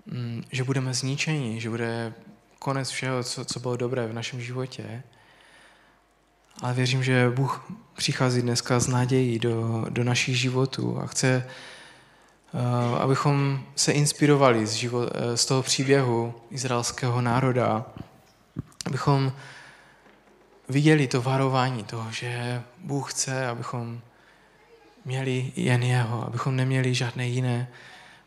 mm, 0.06 0.44
že 0.52 0.64
budeme 0.64 0.94
zničeni, 0.94 1.60
že 1.60 1.70
bude 1.70 2.12
konec 2.58 2.90
všeho, 2.90 3.24
co, 3.24 3.44
co 3.44 3.60
bylo 3.60 3.76
dobré 3.76 4.06
v 4.06 4.12
našem 4.12 4.40
životě. 4.40 5.02
Ale 6.62 6.74
věřím, 6.74 7.04
že 7.04 7.30
Bůh 7.30 7.72
přichází 7.96 8.42
dneska 8.42 8.80
s 8.80 8.86
nadějí 8.86 9.38
do, 9.38 9.86
do 9.88 10.04
našich 10.04 10.38
životů 10.38 11.00
a 11.00 11.06
chce, 11.06 11.48
uh, 12.52 13.02
abychom 13.02 13.64
se 13.76 13.92
inspirovali 13.92 14.66
z, 14.66 14.72
život, 14.72 15.02
uh, 15.02 15.34
z 15.34 15.46
toho 15.46 15.62
příběhu 15.62 16.34
izraelského 16.50 17.20
národa, 17.20 17.86
abychom 18.88 19.32
viděli 20.68 21.06
to 21.06 21.22
varování 21.22 21.84
toho, 21.84 22.12
že 22.12 22.62
Bůh 22.78 23.12
chce, 23.12 23.46
abychom 23.46 24.00
měli 25.04 25.52
jen 25.56 25.82
jeho, 25.82 26.26
abychom 26.26 26.56
neměli 26.56 26.94
žádné 26.94 27.28
jiné 27.28 27.68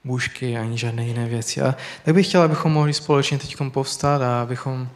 bůžky 0.03 0.57
ani 0.57 0.77
žádné 0.77 1.05
jiné 1.05 1.27
věci. 1.27 1.61
A 1.61 1.75
tak 2.03 2.15
bych 2.15 2.27
chtěl, 2.27 2.41
abychom 2.41 2.71
mohli 2.71 2.93
společně 2.93 3.37
teď 3.37 3.55
povstat 3.71 4.21
a 4.21 4.41
abychom 4.41 4.81
uh, 4.81 4.87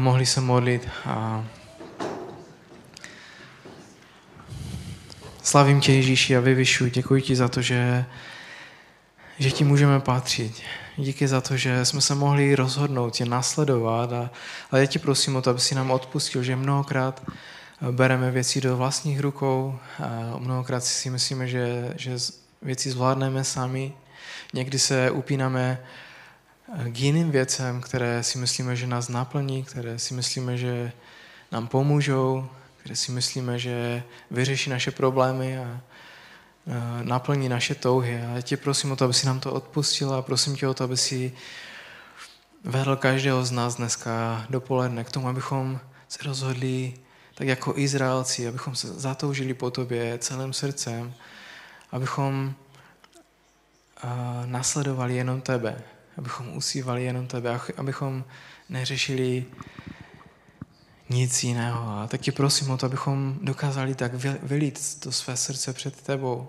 mohli 0.00 0.26
se 0.26 0.40
modlit 0.40 0.88
a 1.06 1.44
Slavím 5.42 5.80
tě, 5.80 5.92
Ježíši, 5.92 6.36
a 6.36 6.40
vyvyšuji. 6.40 6.90
Děkuji 6.90 7.22
ti 7.22 7.36
za 7.36 7.48
to, 7.48 7.62
že, 7.62 8.04
že 9.38 9.50
ti 9.50 9.64
můžeme 9.64 10.00
patřit. 10.00 10.62
Díky 10.96 11.28
za 11.28 11.40
to, 11.40 11.56
že 11.56 11.84
jsme 11.84 12.00
se 12.00 12.14
mohli 12.14 12.54
rozhodnout 12.54 13.10
tě 13.10 13.24
nasledovat. 13.24 14.12
A, 14.12 14.30
ale 14.70 14.80
já 14.80 14.86
ti 14.86 14.98
prosím 14.98 15.36
o 15.36 15.42
to, 15.42 15.50
aby 15.50 15.60
si 15.60 15.74
nám 15.74 15.90
odpustil, 15.90 16.42
že 16.42 16.56
mnohokrát 16.56 17.22
bereme 17.90 18.30
věci 18.30 18.60
do 18.60 18.76
vlastních 18.76 19.20
rukou. 19.20 19.78
A 19.98 20.38
mnohokrát 20.38 20.84
si 20.84 21.10
myslíme, 21.10 21.48
že, 21.48 21.94
že 21.96 22.16
věci 22.62 22.90
zvládneme 22.90 23.44
sami. 23.44 23.92
Někdy 24.52 24.78
se 24.78 25.10
upínáme 25.10 25.78
k 26.88 26.98
jiným 26.98 27.30
věcem, 27.30 27.80
které 27.80 28.22
si 28.22 28.38
myslíme, 28.38 28.76
že 28.76 28.86
nás 28.86 29.08
naplní, 29.08 29.62
které 29.62 29.98
si 29.98 30.14
myslíme, 30.14 30.56
že 30.56 30.92
nám 31.52 31.68
pomůžou, 31.68 32.48
kde 32.82 32.96
si 32.96 33.12
myslíme, 33.12 33.58
že 33.58 34.02
vyřeší 34.30 34.70
naše 34.70 34.90
problémy 34.90 35.58
a 35.58 35.80
naplní 37.02 37.48
naše 37.48 37.74
touhy. 37.74 38.22
A 38.22 38.34
já 38.34 38.40
tě 38.40 38.56
prosím 38.56 38.92
o 38.92 38.96
to, 38.96 39.04
aby 39.04 39.14
si 39.14 39.26
nám 39.26 39.40
to 39.40 39.52
odpustil 39.52 40.14
a 40.14 40.22
prosím 40.22 40.56
tě 40.56 40.68
o 40.68 40.74
to, 40.74 40.84
aby 40.84 40.96
si 40.96 41.32
vedl 42.64 42.96
každého 42.96 43.44
z 43.44 43.50
nás 43.50 43.74
dneska 43.74 44.46
dopoledne 44.50 45.04
k 45.04 45.10
tomu, 45.10 45.28
abychom 45.28 45.80
se 46.08 46.18
rozhodli 46.24 46.94
tak 47.34 47.48
jako 47.48 47.74
Izraelci, 47.76 48.48
abychom 48.48 48.74
se 48.74 48.88
zatoužili 48.88 49.54
po 49.54 49.70
tobě 49.70 50.18
celým 50.18 50.52
srdcem, 50.52 51.14
abychom 51.92 52.54
nasledovali 54.46 55.16
jenom 55.16 55.40
tebe, 55.40 55.82
abychom 56.18 56.56
usívali 56.56 57.04
jenom 57.04 57.26
tebe, 57.26 57.60
abychom 57.76 58.24
neřešili 58.68 59.44
nic 61.12 61.44
jiného. 61.44 61.98
A 61.98 62.06
tak 62.06 62.20
tě 62.20 62.32
prosím 62.32 62.70
o 62.70 62.76
to, 62.76 62.86
abychom 62.86 63.38
dokázali 63.42 63.94
tak 63.94 64.14
vylít 64.42 65.00
to 65.00 65.12
své 65.12 65.36
srdce 65.36 65.72
před 65.72 66.02
tebou. 66.02 66.48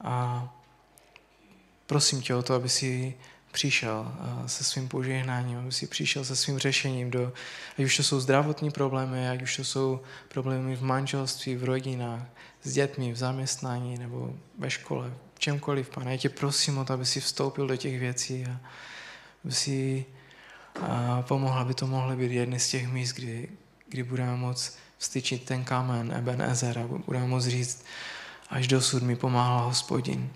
A 0.00 0.48
prosím 1.86 2.22
tě 2.22 2.34
o 2.34 2.42
to, 2.42 2.54
aby 2.54 2.68
si 2.68 3.14
přišel 3.52 4.12
se 4.46 4.64
svým 4.64 4.88
požehnáním, 4.88 5.58
aby 5.58 5.72
si 5.72 5.86
přišel 5.86 6.24
se 6.24 6.36
svým 6.36 6.58
řešením, 6.58 7.10
do, 7.10 7.32
ať 7.78 7.84
už 7.84 7.96
to 7.96 8.02
jsou 8.02 8.20
zdravotní 8.20 8.70
problémy, 8.70 9.28
ať 9.28 9.42
už 9.42 9.56
to 9.56 9.64
jsou 9.64 10.00
problémy 10.28 10.76
v 10.76 10.82
manželství, 10.82 11.56
v 11.56 11.64
rodinách, 11.64 12.22
s 12.62 12.72
dětmi, 12.72 13.12
v 13.12 13.16
zaměstnání 13.16 13.98
nebo 13.98 14.34
ve 14.58 14.70
škole, 14.70 15.12
v 15.34 15.38
čemkoliv, 15.38 15.90
pane. 15.90 16.10
Já 16.10 16.16
tě 16.16 16.28
prosím 16.28 16.78
o 16.78 16.84
to, 16.84 16.92
aby 16.92 17.06
si 17.06 17.20
vstoupil 17.20 17.66
do 17.66 17.76
těch 17.76 18.00
věcí 18.00 18.46
a 18.46 18.60
aby 19.44 19.52
si 19.52 20.06
a 20.80 21.22
pomohla, 21.22 21.60
aby 21.60 21.74
to 21.74 21.86
mohly 21.86 22.16
být 22.16 22.32
jedny 22.32 22.60
z 22.60 22.68
těch 22.68 22.88
míst, 22.88 23.12
kdy, 23.12 23.48
kdy 23.88 24.02
budeme 24.02 24.36
moct 24.36 24.78
vstyčit 24.98 25.44
ten 25.44 25.64
kámen 25.64 26.12
Eben 26.12 26.42
Ezer 26.42 26.78
a 26.78 26.86
budeme 27.06 27.26
moct 27.26 27.46
říct, 27.46 27.84
až 28.50 28.68
dosud 28.68 29.02
mi 29.02 29.16
pomáhal 29.16 29.64
hospodin. 29.64 30.30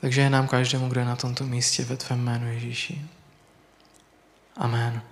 Takže 0.00 0.20
je 0.20 0.30
nám 0.30 0.48
každému, 0.48 0.88
kdo 0.88 1.00
je 1.00 1.06
na 1.06 1.16
tomto 1.16 1.44
místě 1.44 1.84
ve 1.84 1.96
tvém 1.96 2.20
jménu 2.20 2.46
Ježíši. 2.46 3.06
Amen. 4.56 5.02